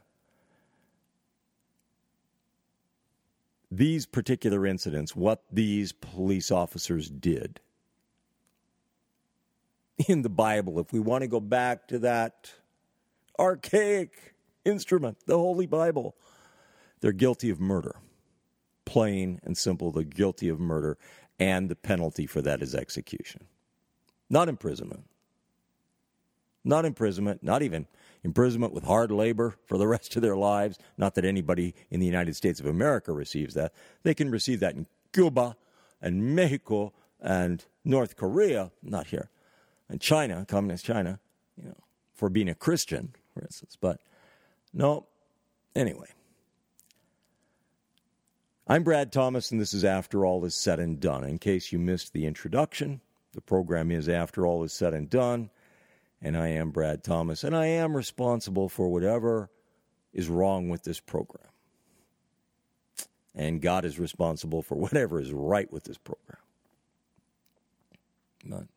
these 3.78 4.06
particular 4.06 4.66
incidents, 4.66 5.14
what 5.14 5.44
these 5.52 5.92
police 5.92 6.50
officers 6.50 7.08
did 7.08 7.60
in 10.08 10.22
the 10.22 10.28
Bible, 10.28 10.80
if 10.80 10.92
we 10.92 10.98
want 10.98 11.22
to 11.22 11.28
go 11.28 11.40
back 11.40 11.86
to 11.88 11.98
that 12.00 12.52
archaic 13.38 14.34
instrument, 14.64 15.18
the 15.26 15.38
Holy 15.38 15.66
Bible, 15.66 16.16
they're 17.00 17.12
guilty 17.12 17.50
of 17.50 17.60
murder 17.60 17.94
plain 18.88 19.38
and 19.44 19.56
simple, 19.56 19.92
they're 19.92 20.02
guilty 20.02 20.48
of 20.48 20.58
murder, 20.58 20.96
and 21.38 21.68
the 21.68 21.76
penalty 21.76 22.26
for 22.26 22.40
that 22.40 22.62
is 22.62 22.74
execution. 22.74 23.44
Not 24.30 24.48
imprisonment. 24.48 25.04
Not 26.64 26.86
imprisonment, 26.86 27.42
not 27.42 27.62
even 27.62 27.86
imprisonment 28.24 28.72
with 28.72 28.84
hard 28.84 29.10
labor 29.10 29.56
for 29.66 29.78
the 29.78 29.86
rest 29.96 30.16
of 30.16 30.22
their 30.22 30.36
lives. 30.36 30.78
Not 30.96 31.14
that 31.14 31.24
anybody 31.24 31.74
in 31.90 32.00
the 32.00 32.06
United 32.06 32.36
States 32.36 32.60
of 32.60 32.66
America 32.66 33.12
receives 33.12 33.54
that. 33.54 33.72
They 34.02 34.14
can 34.14 34.30
receive 34.30 34.60
that 34.60 34.74
in 34.74 34.86
Cuba 35.12 35.56
and 36.00 36.34
Mexico 36.34 36.92
and 37.20 37.64
North 37.84 38.16
Korea, 38.16 38.70
not 38.82 39.08
here, 39.08 39.30
and 39.88 40.00
China, 40.00 40.44
communist 40.46 40.84
China, 40.84 41.18
you 41.56 41.68
know, 41.68 41.76
for 42.14 42.28
being 42.28 42.48
a 42.48 42.54
Christian, 42.54 43.14
for 43.32 43.42
instance. 43.42 43.76
But 43.80 44.00
no, 44.72 45.06
anyway. 45.74 46.08
I'm 48.70 48.82
Brad 48.82 49.12
Thomas, 49.12 49.50
and 49.50 49.58
this 49.58 49.72
is 49.72 49.82
After 49.82 50.26
All 50.26 50.44
Is 50.44 50.54
Said 50.54 50.78
and 50.78 51.00
Done. 51.00 51.24
In 51.24 51.38
case 51.38 51.72
you 51.72 51.78
missed 51.78 52.12
the 52.12 52.26
introduction, 52.26 53.00
the 53.32 53.40
program 53.40 53.90
is 53.90 54.10
After 54.10 54.46
All 54.46 54.62
Is 54.62 54.74
Said 54.74 54.92
and 54.92 55.08
Done, 55.08 55.48
and 56.20 56.36
I 56.36 56.48
am 56.48 56.70
Brad 56.70 57.04
Thomas, 57.04 57.44
and 57.44 57.56
I 57.56 57.66
am 57.66 57.96
responsible 57.96 58.68
for 58.68 58.88
whatever 58.88 59.50
is 60.12 60.28
wrong 60.28 60.68
with 60.68 60.82
this 60.84 61.00
program. 61.00 61.44
And 63.34 63.60
God 63.60 63.84
is 63.84 63.98
responsible 63.98 64.62
for 64.62 64.74
whatever 64.74 65.20
is 65.20 65.32
right 65.32 65.72
with 65.72 65.84
this 65.84 65.98
program. 65.98 66.38
None. 68.44 68.68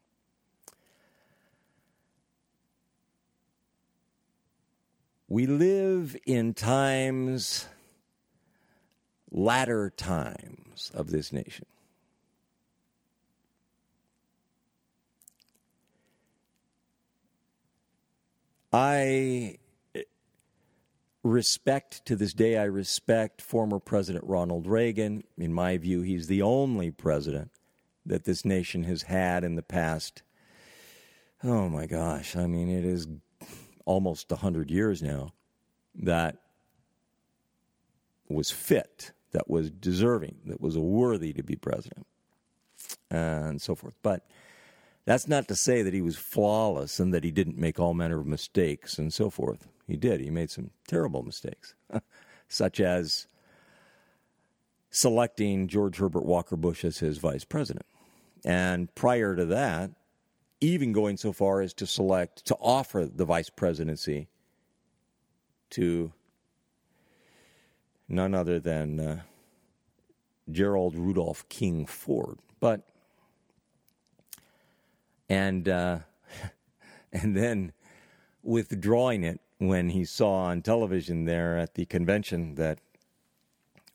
We 5.28 5.48
live 5.48 6.18
in 6.26 6.54
times 6.54 7.68
latter 9.32 9.90
times 9.90 10.92
of 10.94 11.10
this 11.10 11.32
nation. 11.32 11.66
I 18.74 19.58
eh, 19.94 20.02
respect 21.24 22.06
to 22.06 22.16
this 22.16 22.34
day, 22.34 22.58
I 22.58 22.64
respect 22.64 23.42
former 23.42 23.80
President 23.80 24.24
Ronald 24.26 24.68
Reagan. 24.68 25.24
In 25.38 25.54
my 25.54 25.78
view, 25.78 26.02
he's 26.02 26.28
the 26.28 26.42
only 26.42 26.92
president 26.92 27.52
that 28.06 28.24
this 28.24 28.46
nation 28.46 28.84
has 28.84 29.04
had 29.04 29.44
in 29.44 29.56
the 29.56 29.62
past. 29.62 30.24
Oh 31.44 31.70
my 31.70 31.86
gosh, 31.86 32.36
I 32.36 32.48
mean, 32.48 32.70
it 32.70 32.86
is 32.86 33.08
almost 33.86 34.30
100 34.30 34.72
years 34.72 35.02
now 35.02 35.34
that 35.96 36.38
was 38.30 38.52
fit 38.52 39.12
that 39.32 39.50
was 39.50 39.70
deserving, 39.70 40.36
that 40.46 40.62
was 40.62 40.78
worthy 40.78 41.34
to 41.34 41.44
be 41.44 41.56
president, 41.56 42.06
and 43.10 43.62
so 43.62 43.76
forth. 43.76 43.94
But 44.02 44.26
that's 45.06 45.28
not 45.28 45.48
to 45.48 45.56
say 45.56 45.82
that 45.82 45.94
he 45.94 46.02
was 46.02 46.18
flawless 46.18 47.00
and 47.00 47.14
that 47.14 47.24
he 47.24 47.32
didn't 47.32 47.58
make 47.58 47.80
all 47.80 47.94
manner 47.94 48.20
of 48.20 48.28
mistakes 48.28 48.98
and 48.98 49.12
so 49.14 49.30
forth. 49.30 49.68
He 49.88 49.98
did. 49.98 50.22
He 50.22 50.30
made 50.30 50.52
some 50.52 50.72
terrible 50.88 51.24
mistakes, 51.24 51.74
such 52.48 52.80
as 52.80 53.28
selecting 54.92 55.68
George 55.68 55.98
Herbert 55.98 56.26
Walker 56.26 56.56
Bush 56.56 56.86
as 56.86 57.00
his 57.00 57.18
vice 57.18 57.44
president. 57.44 57.86
And 58.46 58.94
prior 58.96 59.36
to 59.36 59.46
that, 59.46 59.92
even 60.60 60.92
going 60.92 61.18
so 61.18 61.34
far 61.34 61.62
as 61.62 61.74
to 61.76 61.88
select, 61.88 62.46
to 62.46 62.56
offer 62.56 63.06
the 63.06 63.26
vice 63.26 63.50
presidency 63.50 64.28
to 65.72 66.12
none 68.08 68.36
other 68.36 68.60
than 68.60 69.00
uh, 69.00 69.20
Gerald 70.52 70.96
Rudolph 70.96 71.48
King 71.50 71.86
Ford. 71.86 72.38
But 72.60 72.91
and 75.32 75.70
uh, 75.70 76.00
and 77.14 77.38
then 77.38 77.72
withdrawing 78.44 79.24
it 79.24 79.40
when 79.60 79.90
he 79.90 80.04
saw 80.04 80.34
on 80.34 80.62
television 80.62 81.24
there 81.24 81.58
at 81.58 81.76
the 81.76 81.86
convention 81.86 82.56
that 82.56 82.80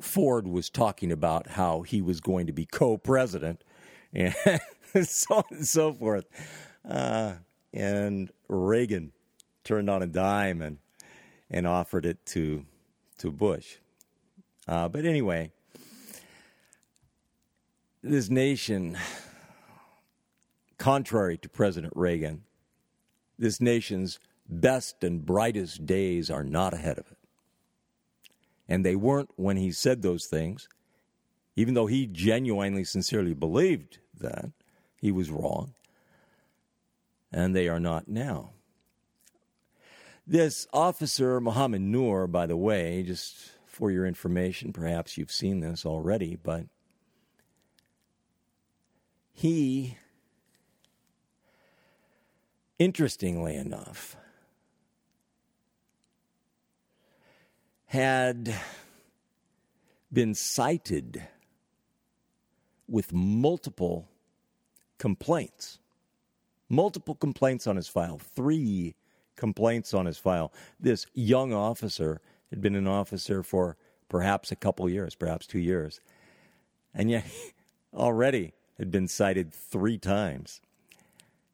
Ford 0.00 0.48
was 0.48 0.70
talking 0.70 1.12
about 1.12 1.48
how 1.48 1.82
he 1.82 2.00
was 2.00 2.20
going 2.20 2.46
to 2.46 2.52
be 2.52 2.64
co-president 2.64 3.64
and 4.14 4.34
so 5.02 5.34
on 5.34 5.44
and 5.50 5.66
so 5.66 5.92
forth. 5.92 6.24
Uh, 6.88 7.34
and 7.74 8.30
Reagan 8.48 9.12
turned 9.62 9.90
on 9.90 10.02
a 10.02 10.06
dime 10.06 10.62
and 10.62 10.78
and 11.50 11.66
offered 11.66 12.06
it 12.06 12.24
to 12.26 12.64
to 13.18 13.30
Bush. 13.30 13.76
Uh, 14.66 14.88
but 14.88 15.04
anyway, 15.04 15.52
this 18.02 18.30
nation, 18.30 18.96
contrary 20.78 21.38
to 21.38 21.48
President 21.48 21.92
Reagan, 21.96 22.42
this 23.38 23.60
nation's 23.60 24.18
best 24.48 25.02
and 25.02 25.24
brightest 25.24 25.86
days 25.86 26.30
are 26.30 26.44
not 26.44 26.74
ahead 26.74 26.98
of 26.98 27.06
it. 27.10 27.18
And 28.68 28.84
they 28.84 28.96
weren't 28.96 29.30
when 29.36 29.56
he 29.56 29.70
said 29.70 30.02
those 30.02 30.26
things, 30.26 30.68
even 31.54 31.74
though 31.74 31.86
he 31.86 32.06
genuinely, 32.06 32.84
sincerely 32.84 33.34
believed 33.34 33.98
that 34.18 34.50
he 35.00 35.12
was 35.12 35.30
wrong. 35.30 35.74
And 37.32 37.54
they 37.54 37.68
are 37.68 37.80
not 37.80 38.08
now. 38.08 38.50
This 40.26 40.66
officer, 40.72 41.40
Mohamed 41.40 41.82
Noor, 41.82 42.26
by 42.26 42.46
the 42.46 42.56
way, 42.56 43.02
just 43.04 43.52
for 43.66 43.90
your 43.90 44.06
information. 44.06 44.72
Perhaps 44.72 45.16
you've 45.16 45.30
seen 45.30 45.60
this 45.60 45.86
already, 45.86 46.36
but 46.42 46.64
he 49.32 49.98
interestingly 52.78 53.54
enough, 53.56 54.16
had 57.86 58.54
been 60.12 60.34
cited 60.34 61.22
with 62.88 63.12
multiple 63.12 64.08
complaints. 64.98 65.78
Multiple 66.68 67.14
complaints 67.14 67.66
on 67.66 67.76
his 67.76 67.88
file, 67.88 68.18
three 68.18 68.94
complaints 69.36 69.94
on 69.94 70.06
his 70.06 70.18
file. 70.18 70.52
This 70.80 71.06
young 71.14 71.52
officer 71.52 72.20
had 72.50 72.60
been 72.60 72.74
an 72.74 72.88
officer 72.88 73.42
for 73.42 73.76
perhaps 74.08 74.50
a 74.50 74.56
couple 74.56 74.88
years, 74.88 75.14
perhaps 75.14 75.46
two 75.46 75.58
years, 75.58 76.00
and 76.94 77.10
yet 77.10 77.24
already 77.94 78.52
had 78.78 78.90
been 78.90 79.08
cited 79.08 79.52
three 79.52 79.98
times. 79.98 80.60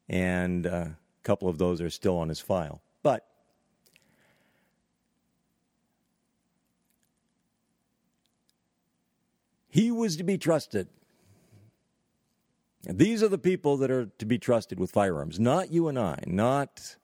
And 0.09 0.65
uh, 0.65 0.85
couple 1.23 1.49
of 1.49 1.57
those 1.57 1.81
are 1.81 1.89
still 1.89 2.17
on 2.17 2.29
his 2.29 2.39
file. 2.39 2.81
But 3.01 3.25
he 9.69 9.91
was 9.91 10.17
to 10.17 10.23
be 10.23 10.37
trusted. 10.37 10.87
And 12.85 12.99
these 12.99 13.23
are 13.23 13.29
the 13.29 13.37
people 13.37 13.77
that 13.77 13.89
are 13.89 14.07
to 14.17 14.25
be 14.25 14.37
trusted 14.37 14.79
with 14.79 14.91
firearms, 14.91 15.39
not 15.39 15.71
you 15.71 15.87
and 15.87 15.97
I, 15.97 16.19
not 16.27 16.97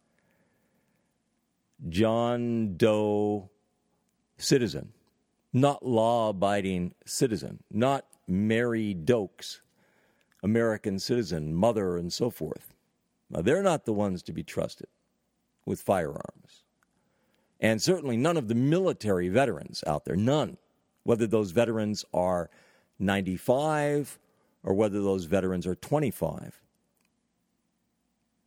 John 1.87 2.75
Doe 2.75 3.49
citizen, 4.37 4.91
not 5.53 5.85
law 5.85 6.29
abiding 6.29 6.95
citizen, 7.05 7.63
not 7.71 8.05
Mary 8.27 8.93
Dokes, 8.93 9.61
American 10.43 10.99
citizen, 10.99 11.53
mother, 11.53 11.97
and 11.97 12.11
so 12.11 12.29
forth. 12.29 12.73
Now, 13.29 13.41
they're 13.41 13.63
not 13.63 13.85
the 13.85 13.93
ones 13.93 14.23
to 14.23 14.33
be 14.33 14.43
trusted 14.43 14.87
with 15.65 15.81
firearms. 15.81 16.63
And 17.59 17.81
certainly 17.81 18.17
none 18.17 18.37
of 18.37 18.47
the 18.47 18.55
military 18.55 19.29
veterans 19.29 19.83
out 19.85 20.05
there, 20.05 20.15
none, 20.15 20.57
whether 21.03 21.27
those 21.27 21.51
veterans 21.51 22.05
are 22.13 22.49
95 22.97 24.17
or 24.63 24.73
whether 24.73 25.01
those 25.01 25.25
veterans 25.25 25.67
are 25.67 25.75
25. 25.75 26.61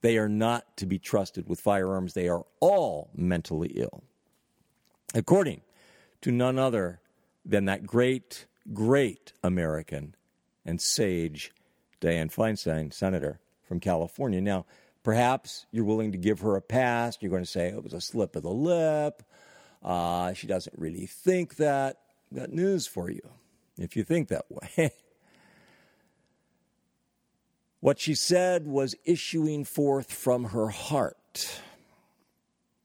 They 0.00 0.18
are 0.18 0.28
not 0.28 0.76
to 0.78 0.86
be 0.86 0.98
trusted 0.98 1.48
with 1.48 1.60
firearms. 1.60 2.14
They 2.14 2.28
are 2.28 2.44
all 2.60 3.10
mentally 3.14 3.68
ill. 3.76 4.02
According 5.14 5.60
to 6.22 6.32
none 6.32 6.58
other 6.58 7.00
than 7.44 7.66
that 7.66 7.86
great, 7.86 8.46
great 8.72 9.32
American 9.44 10.14
and 10.64 10.80
sage 10.80 11.52
Dianne 12.00 12.34
Feinstein, 12.34 12.92
senator 12.92 13.38
from 13.72 13.80
California. 13.80 14.38
Now, 14.38 14.66
perhaps 15.02 15.64
you're 15.70 15.86
willing 15.86 16.12
to 16.12 16.18
give 16.18 16.40
her 16.40 16.56
a 16.56 16.60
pass. 16.60 17.16
You're 17.22 17.30
going 17.30 17.42
to 17.42 17.50
say 17.50 17.68
it 17.68 17.82
was 17.82 17.94
a 17.94 18.02
slip 18.02 18.36
of 18.36 18.42
the 18.42 18.50
lip. 18.50 19.22
Uh, 19.82 20.34
she 20.34 20.46
doesn't 20.46 20.78
really 20.78 21.06
think 21.06 21.56
that. 21.56 21.96
Got 22.34 22.52
news 22.52 22.86
for 22.86 23.10
you 23.10 23.22
if 23.78 23.96
you 23.96 24.04
think 24.04 24.28
that 24.28 24.44
way. 24.50 24.90
what 27.80 27.98
she 27.98 28.14
said 28.14 28.66
was 28.66 28.94
issuing 29.06 29.64
forth 29.64 30.12
from 30.12 30.44
her 30.44 30.68
heart. 30.68 31.62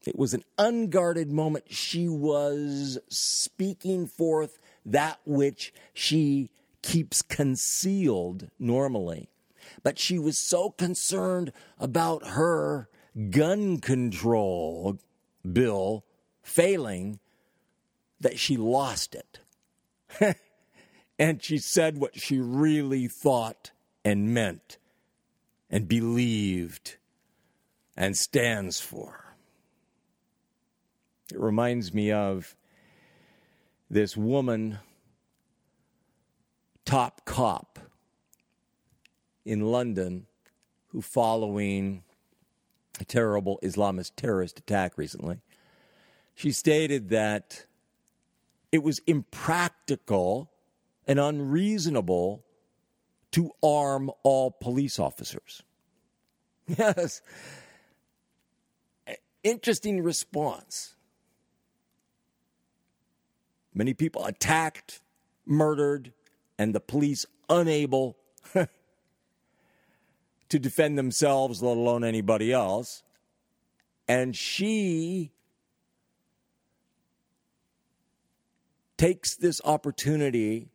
It 0.06 0.16
was 0.16 0.32
an 0.32 0.42
unguarded 0.56 1.30
moment. 1.30 1.66
She 1.68 2.08
was 2.08 2.96
speaking 3.10 4.06
forth 4.06 4.58
that 4.86 5.20
which 5.26 5.74
she 5.92 6.48
keeps 6.80 7.20
concealed 7.20 8.48
normally. 8.58 9.28
But 9.82 9.98
she 9.98 10.18
was 10.18 10.38
so 10.38 10.70
concerned 10.70 11.52
about 11.78 12.28
her 12.28 12.88
gun 13.30 13.78
control 13.78 14.98
bill 15.52 16.04
failing 16.42 17.20
that 18.20 18.38
she 18.38 18.56
lost 18.56 19.14
it. 19.14 20.36
and 21.18 21.42
she 21.42 21.58
said 21.58 21.98
what 21.98 22.18
she 22.18 22.38
really 22.38 23.06
thought 23.06 23.72
and 24.04 24.32
meant 24.32 24.78
and 25.70 25.86
believed 25.86 26.96
and 27.96 28.16
stands 28.16 28.80
for. 28.80 29.36
It 31.32 31.38
reminds 31.38 31.92
me 31.92 32.10
of 32.10 32.56
this 33.90 34.16
woman, 34.16 34.78
top 36.84 37.24
cop 37.24 37.78
in 39.48 39.72
London, 39.72 40.26
who, 40.88 41.00
following 41.00 42.02
a 43.00 43.04
terrible 43.04 43.58
Islamist 43.62 44.12
terrorist 44.16 44.58
attack 44.58 44.98
recently, 44.98 45.38
she 46.34 46.52
stated 46.52 47.08
that 47.08 47.64
it 48.70 48.82
was 48.82 49.00
impractical 49.06 50.50
and 51.06 51.18
unreasonable 51.18 52.44
to 53.32 53.50
arm 53.62 54.10
all 54.22 54.50
police 54.50 54.98
officers. 54.98 55.62
Yes. 56.78 57.22
Interesting 59.42 60.02
response. 60.02 60.96
Many 63.72 63.94
people 63.94 64.26
attacked, 64.26 65.00
murdered, 65.46 66.12
and 66.58 66.74
the 66.74 66.80
police 66.80 67.24
unable 67.48 68.18
to 70.48 70.58
defend 70.58 70.98
themselves, 70.98 71.62
let 71.62 71.76
alone 71.76 72.04
anybody 72.04 72.52
else. 72.52 73.02
And 74.06 74.34
she 74.34 75.32
takes 78.96 79.36
this 79.36 79.60
opportunity 79.64 80.68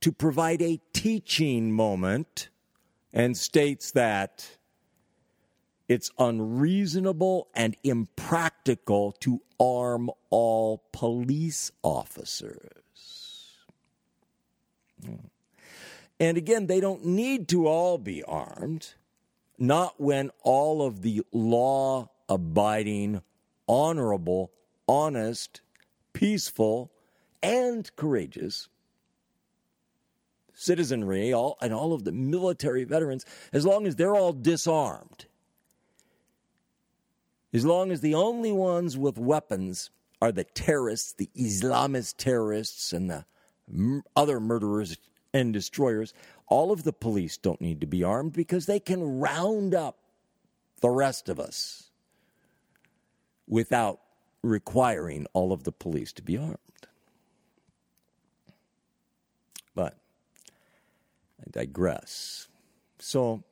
to 0.00 0.12
provide 0.12 0.62
a 0.62 0.80
teaching 0.92 1.72
moment 1.72 2.48
and 3.12 3.36
states 3.36 3.92
that 3.92 4.58
it's 5.88 6.10
unreasonable 6.18 7.48
and 7.54 7.76
impractical 7.84 9.12
to 9.12 9.40
arm 9.60 10.10
all 10.30 10.82
police 10.92 11.70
officers. 11.82 12.70
Hmm. 15.04 15.14
And 16.24 16.38
again, 16.38 16.66
they 16.66 16.80
don't 16.80 17.04
need 17.04 17.48
to 17.48 17.66
all 17.66 17.98
be 17.98 18.22
armed, 18.22 18.94
not 19.58 20.00
when 20.00 20.30
all 20.42 20.80
of 20.80 21.02
the 21.02 21.22
law 21.32 22.08
abiding, 22.28 23.20
honorable, 23.68 24.50
honest, 24.88 25.60
peaceful, 26.14 26.90
and 27.42 27.94
courageous 27.96 28.68
citizenry 30.56 31.32
all, 31.32 31.58
and 31.60 31.74
all 31.74 31.92
of 31.92 32.04
the 32.04 32.12
military 32.12 32.84
veterans, 32.84 33.26
as 33.52 33.66
long 33.66 33.86
as 33.86 33.96
they're 33.96 34.14
all 34.14 34.32
disarmed 34.32 35.26
as 37.54 37.64
long 37.64 37.92
as 37.92 38.00
the 38.00 38.14
only 38.14 38.50
ones 38.50 38.98
with 38.98 39.16
weapons 39.16 39.90
are 40.20 40.32
the 40.32 40.42
terrorists, 40.42 41.12
the 41.12 41.30
Islamist 41.36 42.16
terrorists, 42.16 42.92
and 42.92 43.08
the 43.08 43.24
other 44.16 44.40
murderers 44.40 44.98
and 45.34 45.52
destroyers, 45.52 46.14
all 46.46 46.70
of 46.72 46.84
the 46.84 46.92
police 46.92 47.36
don't 47.36 47.60
need 47.60 47.80
to 47.80 47.86
be 47.86 48.02
armed 48.02 48.32
because 48.32 48.66
they 48.66 48.80
can 48.80 49.18
round 49.20 49.74
up 49.74 49.98
the 50.80 50.88
rest 50.88 51.28
of 51.28 51.40
us 51.40 51.90
without 53.48 54.00
requiring 54.42 55.26
all 55.32 55.52
of 55.52 55.64
the 55.64 55.72
police 55.72 56.12
to 56.12 56.22
be 56.22 56.38
armed. 56.38 56.58
But 59.74 59.96
I 61.40 61.50
digress. 61.50 62.46
So, 63.00 63.42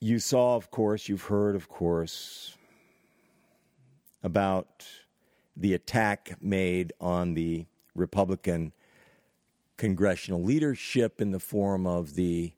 you 0.00 0.18
saw, 0.18 0.56
of 0.56 0.70
course, 0.70 1.08
you've 1.08 1.22
heard, 1.22 1.54
of 1.54 1.68
course, 1.68 2.55
about 4.22 4.86
the 5.56 5.74
attack 5.74 6.36
made 6.40 6.92
on 7.00 7.34
the 7.34 7.66
Republican 7.94 8.72
congressional 9.76 10.42
leadership 10.42 11.20
in 11.20 11.30
the 11.30 11.40
form 11.40 11.86
of 11.86 12.14
the 12.14 12.52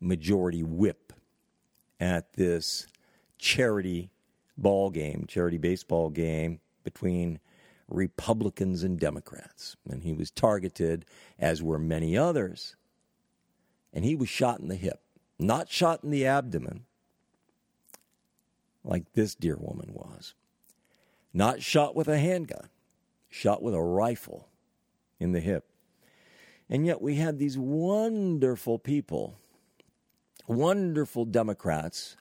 majority 0.00 0.62
whip 0.62 1.12
at 1.98 2.32
this 2.34 2.86
charity 3.38 4.10
ball 4.56 4.90
game, 4.90 5.24
charity 5.28 5.58
baseball 5.58 6.10
game 6.10 6.60
between 6.84 7.38
Republicans 7.88 8.82
and 8.82 8.98
Democrats. 8.98 9.76
And 9.88 10.02
he 10.02 10.12
was 10.12 10.30
targeted, 10.30 11.04
as 11.38 11.62
were 11.62 11.78
many 11.78 12.16
others. 12.16 12.76
And 13.92 14.04
he 14.04 14.14
was 14.14 14.28
shot 14.28 14.60
in 14.60 14.68
the 14.68 14.76
hip 14.76 15.00
not 15.38 15.70
shot 15.70 16.02
in 16.02 16.10
the 16.10 16.26
abdomen, 16.26 16.84
like 18.84 19.12
this 19.12 19.34
dear 19.34 19.56
woman 19.56 19.90
was, 19.92 20.34
not 21.36 21.62
shot 21.62 21.94
with 21.94 22.08
a 22.08 22.18
handgun, 22.18 22.70
shot 23.28 23.62
with 23.62 23.74
a 23.74 23.80
rifle 23.80 24.48
in 25.20 25.32
the 25.32 25.40
hip. 25.40 25.68
And 26.70 26.86
yet 26.86 27.02
we 27.02 27.16
had 27.16 27.38
these 27.38 27.58
wonderful 27.58 28.78
people, 28.78 29.38
wonderful 30.46 31.26
Democrats. 31.26 32.16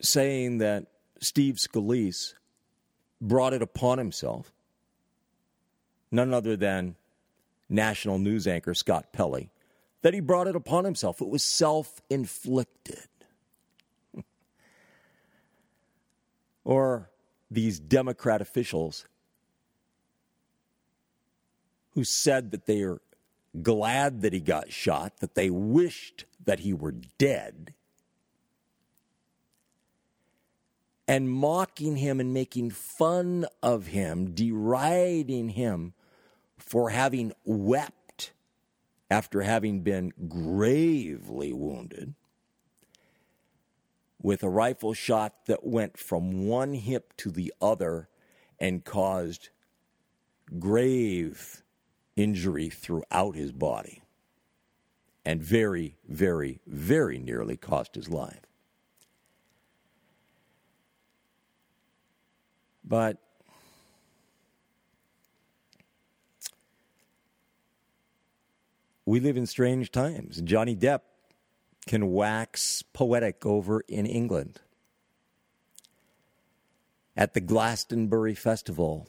Saying 0.00 0.58
that 0.58 0.86
Steve 1.20 1.54
Scalise 1.54 2.34
brought 3.20 3.52
it 3.52 3.62
upon 3.62 3.98
himself, 3.98 4.52
none 6.10 6.34
other 6.34 6.56
than 6.56 6.96
national 7.68 8.18
news 8.18 8.48
anchor 8.48 8.74
Scott 8.74 9.12
Pelley, 9.12 9.50
that 10.04 10.12
he 10.12 10.20
brought 10.20 10.46
it 10.46 10.54
upon 10.54 10.84
himself. 10.84 11.22
It 11.22 11.28
was 11.28 11.42
self 11.42 12.02
inflicted. 12.10 13.08
or 16.64 17.08
these 17.50 17.80
Democrat 17.80 18.42
officials 18.42 19.06
who 21.92 22.04
said 22.04 22.50
that 22.50 22.66
they 22.66 22.82
are 22.82 23.00
glad 23.62 24.20
that 24.20 24.34
he 24.34 24.40
got 24.40 24.70
shot, 24.70 25.20
that 25.20 25.34
they 25.34 25.48
wished 25.48 26.26
that 26.44 26.60
he 26.60 26.74
were 26.74 26.92
dead, 27.16 27.72
and 31.08 31.30
mocking 31.30 31.96
him 31.96 32.20
and 32.20 32.34
making 32.34 32.68
fun 32.68 33.46
of 33.62 33.86
him, 33.86 34.34
deriding 34.34 35.48
him 35.48 35.94
for 36.58 36.90
having 36.90 37.32
wept 37.46 38.03
after 39.14 39.42
having 39.42 39.78
been 39.78 40.12
gravely 40.26 41.52
wounded 41.52 42.14
with 44.20 44.42
a 44.42 44.48
rifle 44.48 44.92
shot 44.92 45.46
that 45.46 45.64
went 45.64 45.96
from 45.96 46.48
one 46.48 46.74
hip 46.74 47.16
to 47.16 47.30
the 47.30 47.54
other 47.62 48.08
and 48.58 48.84
caused 48.84 49.50
grave 50.58 51.62
injury 52.16 52.68
throughout 52.68 53.36
his 53.36 53.52
body 53.52 54.02
and 55.24 55.40
very, 55.40 55.96
very, 56.08 56.58
very 56.66 57.20
nearly 57.20 57.56
cost 57.56 57.94
his 57.94 58.08
life. 58.08 58.40
But 62.82 63.18
we 69.06 69.20
live 69.20 69.36
in 69.36 69.46
strange 69.46 69.90
times. 69.90 70.40
Johnny 70.40 70.74
Depp 70.74 71.00
can 71.86 72.12
wax 72.12 72.82
poetic 72.82 73.44
over 73.44 73.80
in 73.88 74.06
England. 74.06 74.60
At 77.16 77.34
the 77.34 77.40
Glastonbury 77.40 78.34
Festival, 78.34 79.08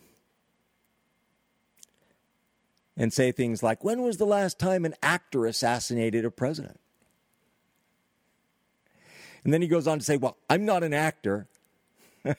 and 2.98 3.12
say 3.12 3.32
things 3.32 3.62
like, 3.62 3.84
When 3.84 4.02
was 4.02 4.18
the 4.18 4.26
last 4.26 4.60
time 4.60 4.86
an 4.86 4.96
actor 5.02 5.46
assassinated 5.46 6.26
a 6.26 6.32
president? 6.32 6.80
And 9.44 9.54
then 9.54 9.62
he 9.62 9.68
goes 9.68 9.88
on 9.88 10.00
to 10.00 10.06
say, 10.06 10.18
Well, 10.18 10.38
I'm 10.50 10.66
not 10.66 10.84
an 10.84 10.94
actor. 10.94 11.48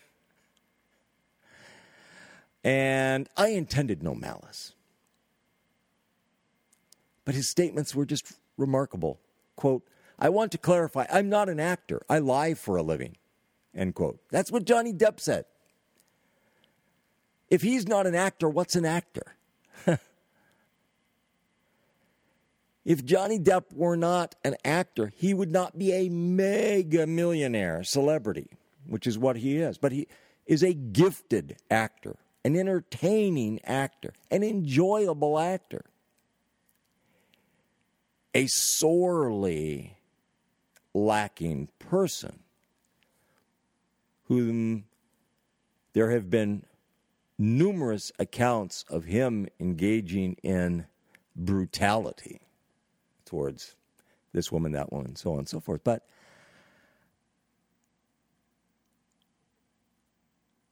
and 2.65 3.29
I 3.37 3.49
intended 3.49 4.03
no 4.03 4.15
malice. 4.15 4.73
But 7.27 7.35
his 7.35 7.51
statements 7.51 7.95
were 7.95 8.07
just 8.07 8.33
remarkable. 8.57 9.21
Quote, 9.57 9.87
I 10.19 10.31
want 10.31 10.53
to 10.53 10.59
clarify, 10.59 11.05
I'm 11.13 11.29
not 11.29 11.51
an 11.51 11.61
actor. 11.61 12.01
I 12.09 12.21
lie 12.21 12.55
for 12.55 12.77
a 12.77 12.83
living. 12.83 13.19
End 13.75 13.95
quote. 13.95 14.19
That's 14.31 14.51
what 14.51 14.65
Johnny 14.65 14.95
Depp 14.95 15.21
said. 15.21 15.45
If 17.51 17.61
he's 17.61 17.87
not 17.87 18.07
an 18.07 18.15
actor, 18.15 18.49
what's 18.49 18.75
an 18.75 18.87
actor? 18.87 19.37
if 22.85 23.05
Johnny 23.05 23.39
Depp 23.39 23.75
were 23.75 23.97
not 23.97 24.35
an 24.45 24.57
actor, 24.65 25.13
he 25.15 25.35
would 25.35 25.53
not 25.53 25.79
be 25.79 25.93
a 25.93 26.09
mega 26.09 27.07
millionaire 27.07 27.85
celebrity, 27.85 28.49
which 28.87 29.07
is 29.07 29.19
what 29.19 29.37
he 29.37 29.59
is. 29.59 29.77
But 29.79 29.93
he 29.93 30.09
is 30.47 30.63
a 30.63 30.73
gifted 30.73 31.57
actor, 31.71 32.17
an 32.45 32.57
entertaining 32.57 33.61
actor, 33.65 34.15
an 34.31 34.43
enjoyable 34.43 35.39
actor, 35.39 35.85
a 38.37 38.47
sorely 38.49 39.97
lacking 40.93 41.71
person 41.79 42.41
whom 44.25 44.85
there 45.95 46.11
have 46.11 46.29
been 46.29 46.63
numerous 47.39 48.13
accounts 48.19 48.85
of 48.91 49.05
him 49.05 49.49
engaging 49.59 50.35
in 50.43 50.85
brutality 51.35 52.43
towards 53.25 53.75
this 54.35 54.53
woman, 54.53 54.73
that 54.73 54.93
woman, 54.93 55.17
so 55.17 55.33
on 55.33 55.39
and 55.39 55.49
so 55.49 55.59
forth. 55.59 55.81
But 55.83 56.07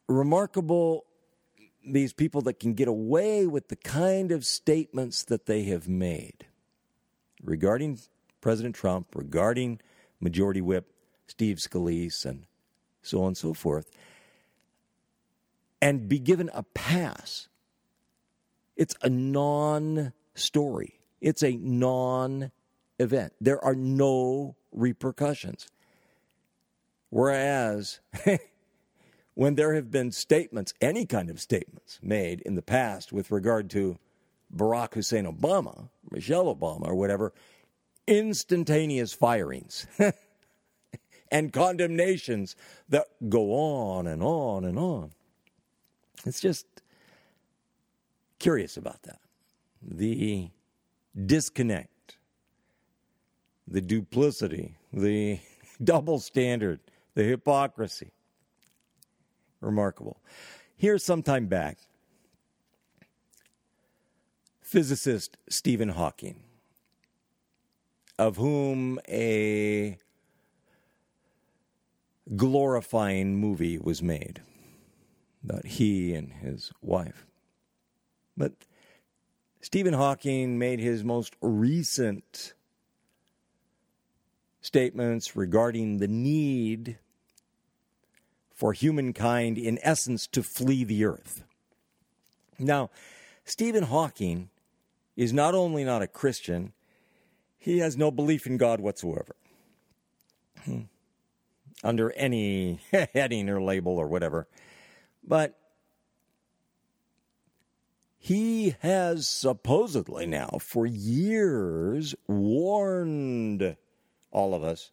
remarkable 0.07 1.07
these 1.83 2.13
people 2.13 2.43
that 2.43 2.61
can 2.61 2.75
get 2.75 2.89
away 2.89 3.47
with 3.47 3.69
the 3.69 3.77
kind 3.77 4.33
of 4.33 4.45
statements 4.45 5.25
that 5.25 5.47
they 5.47 5.63
have 5.65 5.89
made 5.89 6.45
regarding 7.45 7.99
President 8.41 8.75
Trump, 8.75 9.09
regarding 9.15 9.81
Majority 10.21 10.61
Whip 10.61 10.91
Steve 11.27 11.59
Scalise 11.59 12.25
and 12.25 12.47
so 13.03 13.21
on 13.23 13.29
and 13.29 13.37
so 13.37 13.55
forth, 13.55 13.91
and 15.81 16.09
be 16.09 16.19
given 16.19 16.51
a 16.55 16.63
pass. 16.63 17.49
It's 18.77 18.95
a 19.03 19.09
non 19.09 20.13
story, 20.35 21.01
it's 21.21 21.43
a 21.43 21.57
non 21.57 22.51
event. 22.99 23.33
There 23.41 23.63
are 23.65 23.75
no 23.75 24.57
repercussions. 24.73 25.69
Whereas, 27.11 28.01
when 29.35 29.55
there 29.55 29.75
have 29.75 29.91
been 29.91 30.11
statements, 30.11 30.75
any 30.81 31.07
kind 31.07 31.31
of 31.31 31.41
statements 31.41 32.01
made 32.03 32.41
in 32.41 32.57
the 32.57 32.63
past 32.63 33.13
with 33.13 33.31
regard 33.31 33.71
to 33.71 33.99
Barack 34.55 34.95
Hussein 34.95 35.25
Obama, 35.25 35.89
Michelle 36.11 36.55
Obama, 36.55 36.89
or 36.89 36.95
whatever, 36.95 37.33
instantaneous 38.07 39.13
firings 39.13 39.87
and 41.31 41.53
condemnations 41.53 42.57
that 42.89 43.07
go 43.29 43.53
on 43.53 44.07
and 44.07 44.23
on 44.23 44.65
and 44.65 44.79
on. 44.79 45.11
It's 46.25 46.41
just 46.41 46.67
curious 48.39 48.77
about 48.77 49.03
that. 49.03 49.21
The 49.83 50.51
disconnect, 51.27 52.17
the 53.67 53.81
duplicity, 53.81 54.77
the 54.93 55.41
double 55.83 56.19
standard, 56.19 56.81
the 57.15 57.25
hypocrisy. 57.25 58.13
Remarkable. 59.61 60.19
Here, 60.77 60.99
sometime 60.99 61.47
back, 61.47 61.79
physicist 64.65 65.37
Stephen 65.49 65.91
Hawking 65.91 66.41
of 68.19 68.39
whom 68.39 68.99
a 69.07 69.99
glorifying 72.35 73.37
movie 73.37 73.79
was 73.79 74.03
made 74.03 74.41
about 75.45 75.67
he 75.67 76.15
and 76.15 76.33
his 76.33 76.73
wife. 76.81 77.27
But 78.37 78.53
Stephen 79.61 79.93
Hawking 79.93 80.59
made 80.59 80.81
his 80.81 81.05
most 81.05 81.37
recent 81.43 82.55
statements 84.63 85.37
regarding 85.37 85.99
the 85.99 86.09
need 86.09 86.99
for 88.55 88.73
humankind, 88.73 89.59
in 89.59 89.79
essence, 89.83 90.27
to 90.29 90.43
flee 90.43 90.85
the 90.85 91.05
earth. 91.05 91.45
Now, 92.59 92.89
Stephen 93.45 93.85
Hawking 93.85 94.49
is 95.17 95.33
not 95.33 95.55
only 95.55 95.85
not 95.85 96.03
a 96.03 96.07
Christian, 96.07 96.73
he 97.59 97.79
has 97.79 97.97
no 97.97 98.11
belief 98.11 98.47
in 98.47 98.57
God 98.57 98.81
whatsoever. 98.81 99.37
Hmm. 100.65 100.83
Under 101.83 102.13
any 102.13 102.81
heading 103.15 103.49
or 103.49 103.63
label 103.63 103.99
or 103.99 104.07
whatever. 104.07 104.49
But 105.27 105.59
he 108.19 108.75
has 108.81 109.29
supposedly 109.29 110.25
now, 110.25 110.59
for 110.61 110.87
years, 110.87 112.15
warned 112.27 113.77
all 114.31 114.55
of 114.55 114.65
us 114.65 114.91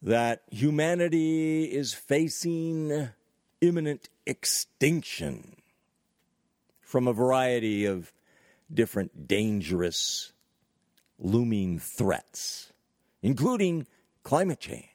that 0.00 0.42
humanity 0.50 1.64
is 1.64 1.92
facing 1.92 3.10
imminent 3.60 4.08
extinction 4.26 5.56
from 6.80 7.06
a 7.06 7.12
variety 7.12 7.84
of 7.84 8.12
different 8.72 9.28
dangerous 9.28 10.32
looming 11.18 11.78
threats, 11.78 12.72
including 13.22 13.86
climate 14.22 14.60
change, 14.60 14.88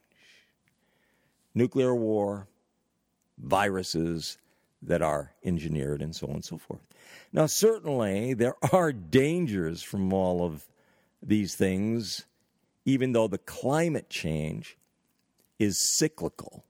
nuclear 1.53 1.95
war, 1.95 2.47
viruses 3.38 4.38
that 4.82 5.01
are 5.01 5.34
engineered, 5.43 6.01
and 6.01 6.15
so 6.15 6.28
on 6.28 6.36
and 6.36 6.45
so 6.45 6.57
forth. 6.57 6.82
Now, 7.34 7.45
certainly, 7.45 8.34
there 8.34 8.55
are 8.74 8.91
dangers 8.91 9.82
from 9.82 10.11
all 10.13 10.43
of 10.43 10.67
these 11.22 11.55
things, 11.55 12.26
even 12.86 13.13
though 13.13 13.28
the 13.28 13.38
climate 13.38 14.09
change 14.09 14.78
is 15.59 15.80
cyclical. 15.97 16.65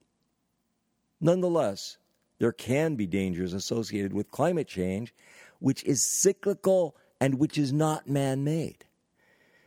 Nonetheless, 1.22 1.98
there 2.40 2.52
can 2.52 2.96
be 2.96 3.06
dangers 3.06 3.54
associated 3.54 4.14
with 4.14 4.32
climate 4.32 4.68
change, 4.68 5.14
which 5.62 5.84
is 5.84 6.04
cyclical 6.04 6.96
and 7.22 7.36
which 7.36 7.58
is 7.58 7.72
not 7.72 8.10
man 8.10 8.44
made. 8.44 8.84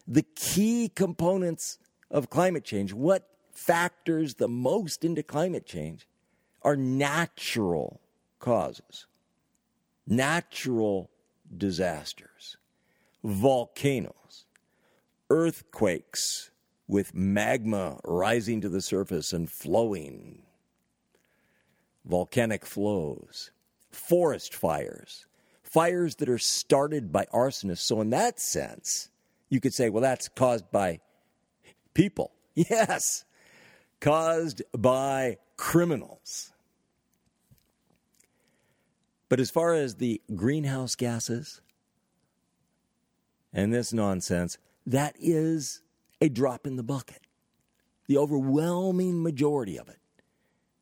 The 0.07 0.25
key 0.35 0.91
components 0.95 1.79
of 2.11 2.29
climate 2.29 2.65
change, 2.65 2.93
what 2.93 3.29
factors 3.53 4.35
the 4.35 4.49
most 4.49 5.05
into 5.05 5.23
climate 5.23 5.65
change, 5.65 6.07
are 6.63 6.77
natural 6.77 8.01
causes, 8.41 9.07
natural 10.07 11.11
disasters, 11.57 12.57
volcanoes, 13.23 14.47
earthquakes 15.31 16.51
with 16.89 17.15
magma 17.15 18.01
rising 18.05 18.61
to 18.61 18.69
the 18.69 18.81
surface 18.81 19.33
and 19.33 19.49
flowing, 19.49 20.43
volcanic 22.05 22.67
flows, 22.67 23.53
forest 23.91 24.53
fires, 24.53 25.27
fires 25.75 26.15
that 26.15 26.29
are 26.29 26.39
started 26.39 27.13
by 27.13 27.27
arsonists. 27.35 27.79
So, 27.79 28.01
in 28.01 28.11
that 28.11 28.39
sense, 28.39 29.11
you 29.51 29.61
could 29.61 29.75
say, 29.75 29.91
well, 29.91 30.03
that's 30.03 30.29
caused 30.29 30.71
by 30.71 31.01
people. 31.93 32.31
Yes, 32.57 33.25
caused 33.99 34.63
by 34.79 35.39
criminals. 35.57 36.53
But 39.29 39.41
as 39.41 39.51
far 39.51 39.75
as 39.75 39.97
the 39.97 40.23
greenhouse 40.37 40.95
gases 40.95 41.61
and 43.53 43.75
this 43.75 43.93
nonsense, 43.93 44.57
that 44.87 45.17
is 45.19 45.83
a 46.21 46.29
drop 46.29 46.65
in 46.65 46.77
the 46.77 46.85
bucket. 46.85 47.23
The 48.07 48.19
overwhelming 48.19 49.21
majority 49.21 49.81
of 49.81 49.89
it 49.89 49.99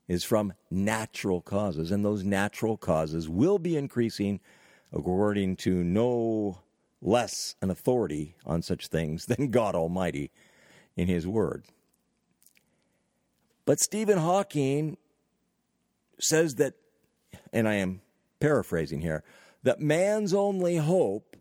is 0.09 0.24
from 0.24 0.53
natural 0.70 1.40
causes, 1.40 1.90
and 1.90 2.05
those 2.05 2.22
natural 2.22 2.76
causes 2.76 3.30
will 3.30 3.59
be 3.59 3.78
increasing 3.78 4.40
according 4.93 5.57
to 5.57 5.82
no 5.82 6.59
less 7.01 7.57
an 7.61 7.70
authority 7.70 8.36
on 8.47 8.62
such 8.62 8.88
things 8.88 9.26
than 9.26 9.51
God 9.51 9.74
Almighty 9.74 10.30
in 10.97 11.09
His 11.09 11.26
Word. 11.26 11.64
But 13.64 13.80
Stephen 13.80 14.18
Hawking 14.18 14.97
says 16.18 16.57
that, 16.57 16.74
and 17.53 17.68
I 17.68 17.74
am 17.74 18.01
paraphrasing 18.40 19.01
here, 19.01 19.22
that 19.62 19.80
man's 19.80 20.34
only 20.34 20.76
hope 20.76 21.36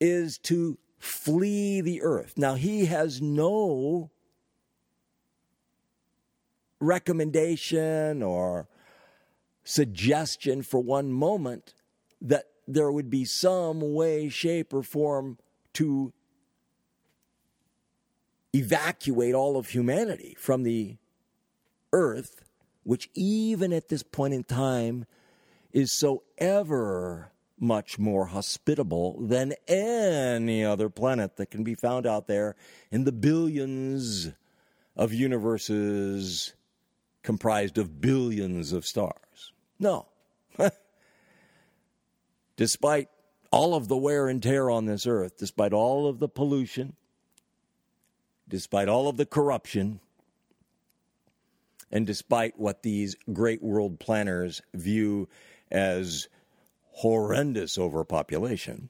is 0.00 0.38
to 0.38 0.78
flee 0.98 1.80
the 1.80 2.02
earth. 2.02 2.34
Now, 2.36 2.54
he 2.54 2.86
has 2.86 3.22
no 3.22 4.10
recommendation 6.80 8.22
or 8.22 8.68
suggestion 9.64 10.62
for 10.62 10.80
one 10.80 11.10
moment 11.10 11.74
that 12.26 12.44
there 12.66 12.90
would 12.90 13.08
be 13.08 13.24
some 13.24 13.94
way, 13.94 14.28
shape, 14.28 14.74
or 14.74 14.82
form 14.82 15.38
to 15.74 16.12
evacuate 18.54 19.34
all 19.34 19.56
of 19.56 19.68
humanity 19.68 20.36
from 20.38 20.62
the 20.62 20.96
earth, 21.92 22.44
which 22.82 23.08
even 23.14 23.72
at 23.72 23.88
this 23.88 24.02
point 24.02 24.34
in 24.34 24.42
time 24.42 25.06
is 25.72 25.92
so 25.92 26.22
ever 26.38 27.30
much 27.58 27.98
more 27.98 28.26
hospitable 28.26 29.18
than 29.20 29.54
any 29.68 30.64
other 30.64 30.88
planet 30.88 31.36
that 31.36 31.50
can 31.50 31.64
be 31.64 31.74
found 31.74 32.06
out 32.06 32.26
there 32.26 32.54
in 32.90 33.04
the 33.04 33.12
billions 33.12 34.32
of 34.94 35.12
universes 35.12 36.54
comprised 37.22 37.78
of 37.78 38.00
billions 38.00 38.72
of 38.72 38.86
stars. 38.86 39.52
No. 39.78 40.06
Despite 42.56 43.08
all 43.50 43.74
of 43.74 43.88
the 43.88 43.96
wear 43.96 44.28
and 44.28 44.42
tear 44.42 44.68
on 44.70 44.86
this 44.86 45.06
earth, 45.06 45.38
despite 45.38 45.72
all 45.72 46.08
of 46.08 46.18
the 46.18 46.28
pollution, 46.28 46.94
despite 48.48 48.88
all 48.88 49.08
of 49.08 49.16
the 49.16 49.26
corruption, 49.26 50.00
and 51.90 52.06
despite 52.06 52.58
what 52.58 52.82
these 52.82 53.16
great 53.32 53.62
world 53.62 54.00
planners 54.00 54.60
view 54.74 55.28
as 55.70 56.28
horrendous 56.90 57.78
overpopulation, 57.78 58.88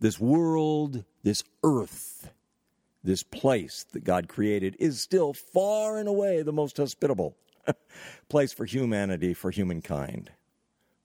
this 0.00 0.18
world, 0.18 1.04
this 1.22 1.44
earth, 1.62 2.30
this 3.02 3.22
place 3.22 3.84
that 3.92 4.04
God 4.04 4.28
created 4.28 4.76
is 4.78 5.00
still 5.00 5.32
far 5.32 5.98
and 5.98 6.08
away 6.08 6.42
the 6.42 6.52
most 6.52 6.76
hospitable 6.76 7.36
place 8.28 8.52
for 8.52 8.64
humanity, 8.64 9.34
for 9.34 9.50
humankind, 9.50 10.30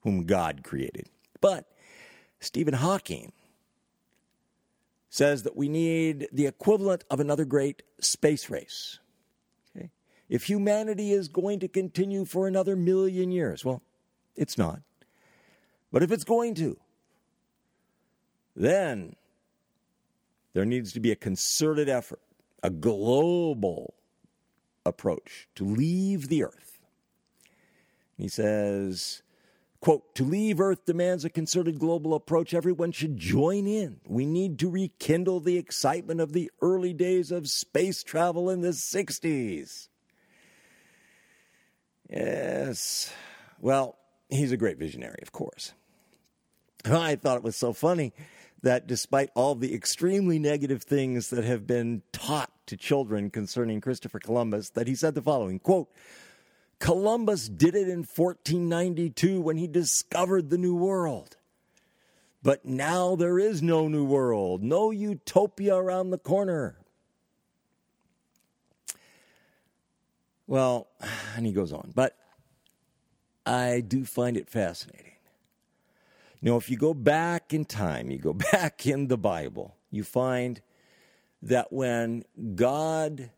whom 0.02 0.24
God 0.24 0.62
created. 0.62 1.06
But 1.40 1.66
Stephen 2.40 2.74
Hawking 2.74 3.32
says 5.08 5.42
that 5.42 5.56
we 5.56 5.68
need 5.68 6.28
the 6.32 6.46
equivalent 6.46 7.04
of 7.10 7.20
another 7.20 7.44
great 7.44 7.82
space 8.00 8.48
race. 8.48 8.98
Okay? 9.76 9.90
If 10.28 10.44
humanity 10.44 11.12
is 11.12 11.28
going 11.28 11.60
to 11.60 11.68
continue 11.68 12.24
for 12.24 12.46
another 12.46 12.76
million 12.76 13.32
years, 13.32 13.64
well, 13.64 13.82
it's 14.36 14.56
not. 14.56 14.80
But 15.92 16.02
if 16.02 16.12
it's 16.12 16.24
going 16.24 16.54
to, 16.56 16.78
then 18.54 19.16
there 20.52 20.64
needs 20.64 20.92
to 20.92 21.00
be 21.00 21.10
a 21.10 21.16
concerted 21.16 21.88
effort, 21.88 22.22
a 22.62 22.70
global 22.70 23.94
approach 24.86 25.48
to 25.56 25.64
leave 25.64 26.28
the 26.28 26.44
earth. 26.44 26.80
He 28.16 28.28
says, 28.28 29.22
quote, 29.80 30.14
to 30.14 30.24
leave 30.24 30.60
Earth 30.60 30.84
demands 30.84 31.24
a 31.24 31.30
concerted 31.30 31.78
global 31.78 32.14
approach. 32.14 32.52
Everyone 32.52 32.92
should 32.92 33.16
join 33.16 33.66
in. 33.66 34.00
We 34.06 34.26
need 34.26 34.58
to 34.60 34.70
rekindle 34.70 35.40
the 35.40 35.56
excitement 35.56 36.20
of 36.20 36.32
the 36.32 36.50
early 36.60 36.92
days 36.92 37.30
of 37.30 37.48
space 37.48 38.02
travel 38.02 38.50
in 38.50 38.60
the 38.60 38.68
60s. 38.68 39.88
Yes. 42.08 43.12
Well, 43.60 43.96
he's 44.28 44.52
a 44.52 44.56
great 44.56 44.78
visionary, 44.78 45.18
of 45.22 45.32
course. 45.32 45.72
I 46.84 47.16
thought 47.16 47.36
it 47.36 47.42
was 47.42 47.56
so 47.56 47.72
funny 47.72 48.12
that 48.62 48.86
despite 48.86 49.30
all 49.34 49.54
the 49.54 49.74
extremely 49.74 50.38
negative 50.38 50.82
things 50.82 51.30
that 51.30 51.44
have 51.44 51.66
been 51.66 52.02
taught 52.12 52.50
to 52.66 52.76
children 52.76 53.30
concerning 53.30 53.80
Christopher 53.80 54.18
Columbus, 54.18 54.70
that 54.70 54.86
he 54.86 54.94
said 54.94 55.14
the 55.14 55.22
following 55.22 55.58
quote, 55.58 55.88
Columbus 56.80 57.48
did 57.48 57.74
it 57.74 57.88
in 57.88 57.98
1492 57.98 59.40
when 59.40 59.58
he 59.58 59.68
discovered 59.68 60.50
the 60.50 60.58
New 60.58 60.74
World. 60.74 61.36
But 62.42 62.64
now 62.64 63.16
there 63.16 63.38
is 63.38 63.62
no 63.62 63.86
New 63.86 64.04
World, 64.04 64.62
no 64.62 64.90
utopia 64.90 65.76
around 65.76 66.10
the 66.10 66.18
corner. 66.18 66.78
Well, 70.46 70.88
and 71.36 71.46
he 71.46 71.52
goes 71.52 71.72
on, 71.72 71.92
but 71.94 72.16
I 73.44 73.80
do 73.80 74.04
find 74.04 74.36
it 74.36 74.48
fascinating. 74.48 75.06
Know, 76.42 76.56
if 76.56 76.70
you 76.70 76.78
go 76.78 76.94
back 76.94 77.52
in 77.52 77.66
time, 77.66 78.10
you 78.10 78.18
go 78.18 78.32
back 78.52 78.86
in 78.86 79.08
the 79.08 79.18
Bible, 79.18 79.76
you 79.90 80.02
find 80.02 80.62
that 81.42 81.70
when 81.70 82.24
God 82.54 83.30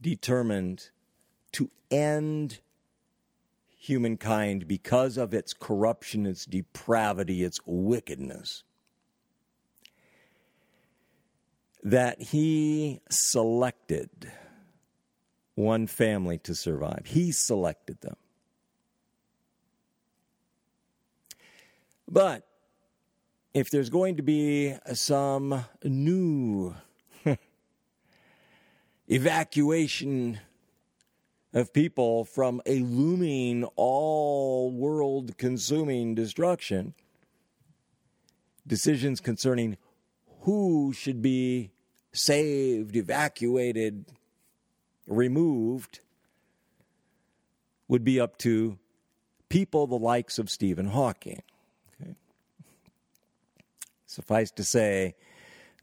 determined 0.00 0.90
to 1.52 1.70
end 1.90 2.60
humankind 3.76 4.68
because 4.68 5.16
of 5.16 5.34
its 5.34 5.52
corruption, 5.52 6.24
its 6.26 6.46
depravity, 6.46 7.42
its 7.42 7.58
wickedness. 7.66 8.62
That 11.82 12.22
he 12.22 13.00
selected 13.10 14.08
one 15.56 15.88
family 15.88 16.38
to 16.38 16.54
survive. 16.54 17.02
He 17.06 17.32
selected 17.32 18.00
them. 18.00 18.16
But 22.08 22.46
if 23.54 23.70
there's 23.70 23.90
going 23.90 24.16
to 24.16 24.22
be 24.22 24.76
some 24.92 25.64
new 25.82 26.74
evacuation 29.08 30.38
of 31.52 31.72
people 31.72 32.24
from 32.24 32.62
a 32.66 32.80
looming, 32.80 33.64
all 33.76 34.70
world 34.70 35.36
consuming 35.36 36.14
destruction. 36.14 36.94
Decisions 38.66 39.20
concerning 39.20 39.76
who 40.42 40.92
should 40.92 41.20
be 41.20 41.70
saved, 42.12 42.96
evacuated, 42.96 44.06
removed 45.06 46.00
would 47.88 48.04
be 48.04 48.18
up 48.18 48.38
to 48.38 48.78
people 49.48 49.86
the 49.86 49.98
likes 49.98 50.38
of 50.38 50.48
Stephen 50.48 50.86
Hawking. 50.86 51.42
Okay? 52.00 52.14
Suffice 54.06 54.50
to 54.52 54.64
say, 54.64 55.14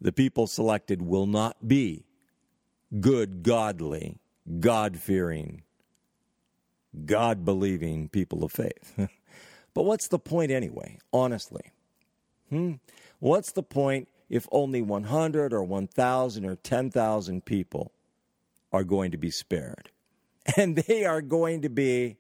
the 0.02 0.12
people 0.12 0.48
selected 0.48 1.02
will 1.02 1.28
not 1.28 1.68
be 1.68 2.06
good, 3.00 3.44
godly, 3.44 4.18
God 4.60 4.98
fearing, 4.98 5.64
God 7.06 7.46
believing 7.46 8.10
people 8.10 8.44
of 8.44 8.52
faith. 8.52 8.94
but 9.74 9.84
what's 9.84 10.08
the 10.08 10.20
point 10.20 10.52
anyway, 10.52 10.98
honestly? 11.14 11.72
Hmm? 12.50 12.74
What's 13.20 13.52
the 13.52 13.64
point 13.64 14.08
if 14.30 14.48
only 14.52 14.82
100 14.82 15.54
or 15.54 15.64
1,000 15.64 16.46
or 16.46 16.56
10,000 16.56 17.46
people 17.46 17.92
are 18.72 18.84
going 18.84 19.12
to 19.12 19.18
be 19.18 19.32
spared? 19.32 19.92
And 20.58 20.78
they 20.78 21.06
are 21.06 21.22
going 21.22 21.62
to 21.62 21.70
be 21.70 22.18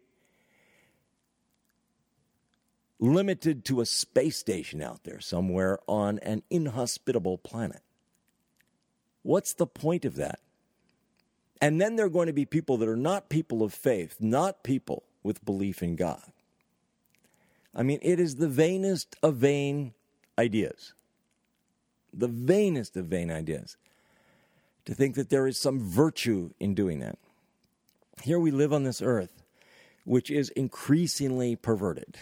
limited 3.00 3.66
to 3.66 3.82
a 3.82 3.86
space 3.86 4.38
station 4.38 4.84
out 4.84 5.04
there 5.04 5.20
somewhere 5.20 5.80
on 5.88 6.20
an 6.20 6.44
inhospitable 6.52 7.40
planet. 7.40 7.82
What's 9.24 9.54
the 9.54 9.66
point 9.66 10.06
of 10.06 10.16
that? 10.18 10.42
And 11.62 11.80
then 11.80 11.96
there 11.96 12.06
are 12.06 12.10
going 12.10 12.28
to 12.28 12.34
be 12.34 12.46
people 12.46 12.78
that 12.78 12.88
are 12.88 12.96
not 12.96 13.30
people 13.30 13.64
of 13.64 13.74
faith, 13.74 14.18
not 14.20 14.64
people 14.64 15.04
with 15.24 15.44
belief 15.44 15.84
in 15.84 15.96
God. 15.96 16.24
I 17.76 17.84
mean, 17.84 18.00
it 18.02 18.20
is 18.20 18.36
the 18.36 18.48
vainest 18.48 19.16
of 19.22 19.36
vain 19.36 19.94
ideas. 20.38 20.94
The 22.14 22.28
vainest 22.28 22.96
of 22.98 23.06
vain 23.06 23.30
ideas. 23.30 23.78
To 24.86 24.96
think 24.96 25.16
that 25.16 25.30
there 25.30 25.46
is 25.46 25.60
some 25.60 25.80
virtue 25.80 26.52
in 26.60 26.74
doing 26.74 27.00
that. 27.00 27.18
Here 28.24 28.40
we 28.40 28.52
live 28.52 28.74
on 28.74 28.84
this 28.84 29.02
earth, 29.02 29.44
which 30.06 30.32
is 30.32 30.50
increasingly 30.50 31.56
perverted. 31.56 32.18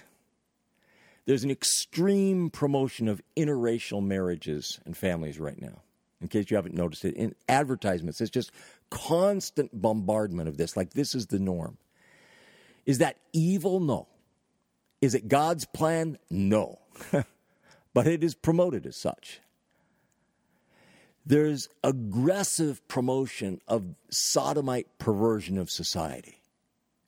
There's 1.26 1.44
an 1.44 1.52
extreme 1.52 2.50
promotion 2.50 3.08
of 3.08 3.22
interracial 3.36 4.04
marriages 4.04 4.80
and 4.86 4.96
families 4.96 5.40
right 5.40 5.62
now. 5.62 5.82
In 6.20 6.28
case 6.28 6.50
you 6.50 6.56
haven't 6.58 6.74
noticed 6.74 7.06
it, 7.06 7.16
in 7.16 7.36
advertisements, 7.48 8.22
it's 8.22 8.32
just 8.32 8.52
constant 8.90 9.82
bombardment 9.82 10.50
of 10.50 10.58
this, 10.58 10.78
like 10.78 10.92
this 10.92 11.16
is 11.16 11.28
the 11.28 11.40
norm. 11.40 11.78
Is 12.86 13.00
that 13.00 13.18
evil? 13.34 13.80
No. 13.80 14.08
Is 15.02 15.14
it 15.14 15.28
God's 15.28 15.66
plan? 15.66 16.18
No. 16.30 16.80
but 17.94 18.08
it 18.08 18.24
is 18.24 18.34
promoted 18.36 18.86
as 18.86 18.96
such. 18.96 19.42
There's 21.26 21.68
aggressive 21.84 22.88
promotion 22.88 23.60
of 23.68 23.96
sodomite 24.10 24.98
perversion 24.98 25.58
of 25.58 25.70
society 25.70 26.42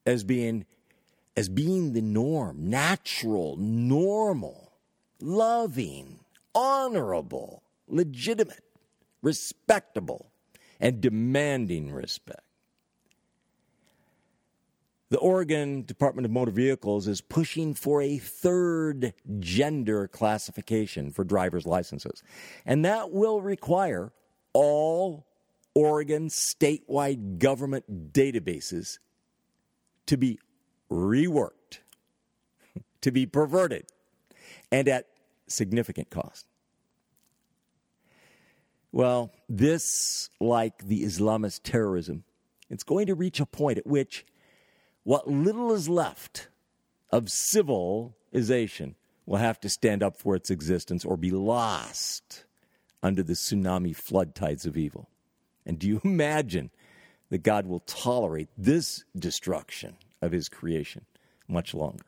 as 0.06 0.24
being 0.24 0.66
as 1.38 1.48
being 1.48 1.94
the 1.94 2.02
norm, 2.02 2.70
natural, 2.70 3.56
normal, 3.56 4.74
loving, 5.22 6.20
honorable, 6.54 7.64
legitimate, 7.88 8.64
respectable, 9.22 10.32
and 10.80 11.02
demanding 11.02 11.92
respect. 11.92 12.42
The 15.10 15.18
Oregon 15.18 15.84
Department 15.84 16.26
of 16.26 16.32
Motor 16.32 16.52
Vehicles 16.52 17.08
is 17.08 17.20
pushing 17.20 17.74
for 17.74 18.02
a 18.02 18.20
third 18.20 19.14
gender 19.40 20.08
classification 20.08 21.12
for 21.12 21.24
driver's 21.24 21.66
licenses. 21.66 22.22
And 22.64 22.86
that 22.86 23.12
will 23.12 23.42
require 23.42 24.12
all 24.54 25.26
Oregon 25.74 26.28
statewide 26.28 27.40
government 27.40 28.14
databases 28.14 29.00
to 30.06 30.16
be 30.16 30.40
reworked, 30.92 31.80
to 33.02 33.12
be 33.12 33.26
perverted, 33.26 33.88
and 34.72 34.88
at 34.88 35.08
significant 35.48 36.12
cost. 36.12 36.49
Well, 38.92 39.32
this, 39.48 40.30
like 40.40 40.86
the 40.86 41.04
Islamist 41.04 41.62
terrorism, 41.64 42.24
it's 42.70 42.84
going 42.84 43.08
to 43.08 43.16
reach 43.16 43.40
a 43.40 43.46
point 43.46 43.78
at 43.78 43.88
which 43.88 44.26
what 45.04 45.28
little 45.28 45.72
is 45.74 45.88
left 45.88 46.50
of 47.12 47.30
civilization 47.30 48.96
will 49.26 49.38
have 49.38 49.60
to 49.62 49.70
stand 49.70 50.04
up 50.04 50.18
for 50.18 50.36
its 50.36 50.50
existence 50.50 51.06
or 51.06 51.18
be 51.18 51.32
lost 51.32 52.46
under 53.02 53.24
the 53.24 53.34
tsunami 53.34 53.96
flood 53.96 54.36
tides 54.36 54.66
of 54.66 54.76
evil. 54.76 55.10
And 55.66 55.78
do 55.80 55.88
you 55.88 56.02
imagine 56.06 56.72
that 57.30 57.44
God 57.44 57.68
will 57.68 57.82
tolerate 57.82 58.50
this 58.58 59.04
destruction 59.18 59.96
of 60.22 60.32
his 60.32 60.50
creation 60.50 61.06
much 61.48 61.74
longer. 61.74 62.06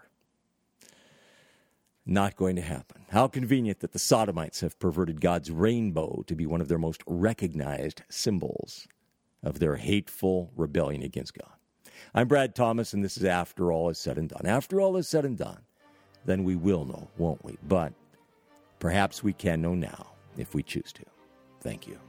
Not 2.05 2.35
going 2.35 2.55
to 2.55 2.61
happen. 2.61 3.05
How 3.09 3.27
convenient 3.27 3.79
that 3.81 3.91
the 3.91 3.99
Sodomites 3.99 4.61
have 4.61 4.79
perverted 4.79 5.21
God's 5.21 5.51
rainbow 5.51 6.23
to 6.25 6.35
be 6.35 6.45
one 6.45 6.61
of 6.61 6.67
their 6.67 6.79
most 6.79 7.03
recognized 7.05 8.01
symbols 8.09 8.87
of 9.43 9.59
their 9.59 9.75
hateful 9.75 10.51
rebellion 10.55 11.03
against 11.03 11.35
God. 11.35 11.53
I'm 12.13 12.27
Brad 12.27 12.55
Thomas, 12.55 12.93
and 12.93 13.03
this 13.03 13.17
is 13.17 13.23
After 13.23 13.71
All 13.71 13.89
Is 13.89 13.99
Said 13.99 14.17
and 14.17 14.29
Done. 14.29 14.45
After 14.45 14.81
all 14.81 14.97
is 14.97 15.07
said 15.07 15.25
and 15.25 15.37
done, 15.37 15.61
then 16.25 16.43
we 16.43 16.55
will 16.55 16.85
know, 16.85 17.07
won't 17.17 17.43
we? 17.45 17.57
But 17.67 17.93
perhaps 18.79 19.23
we 19.23 19.33
can 19.33 19.61
know 19.61 19.75
now 19.75 20.07
if 20.37 20.55
we 20.55 20.63
choose 20.63 20.91
to. 20.93 21.03
Thank 21.61 21.87
you. 21.87 21.99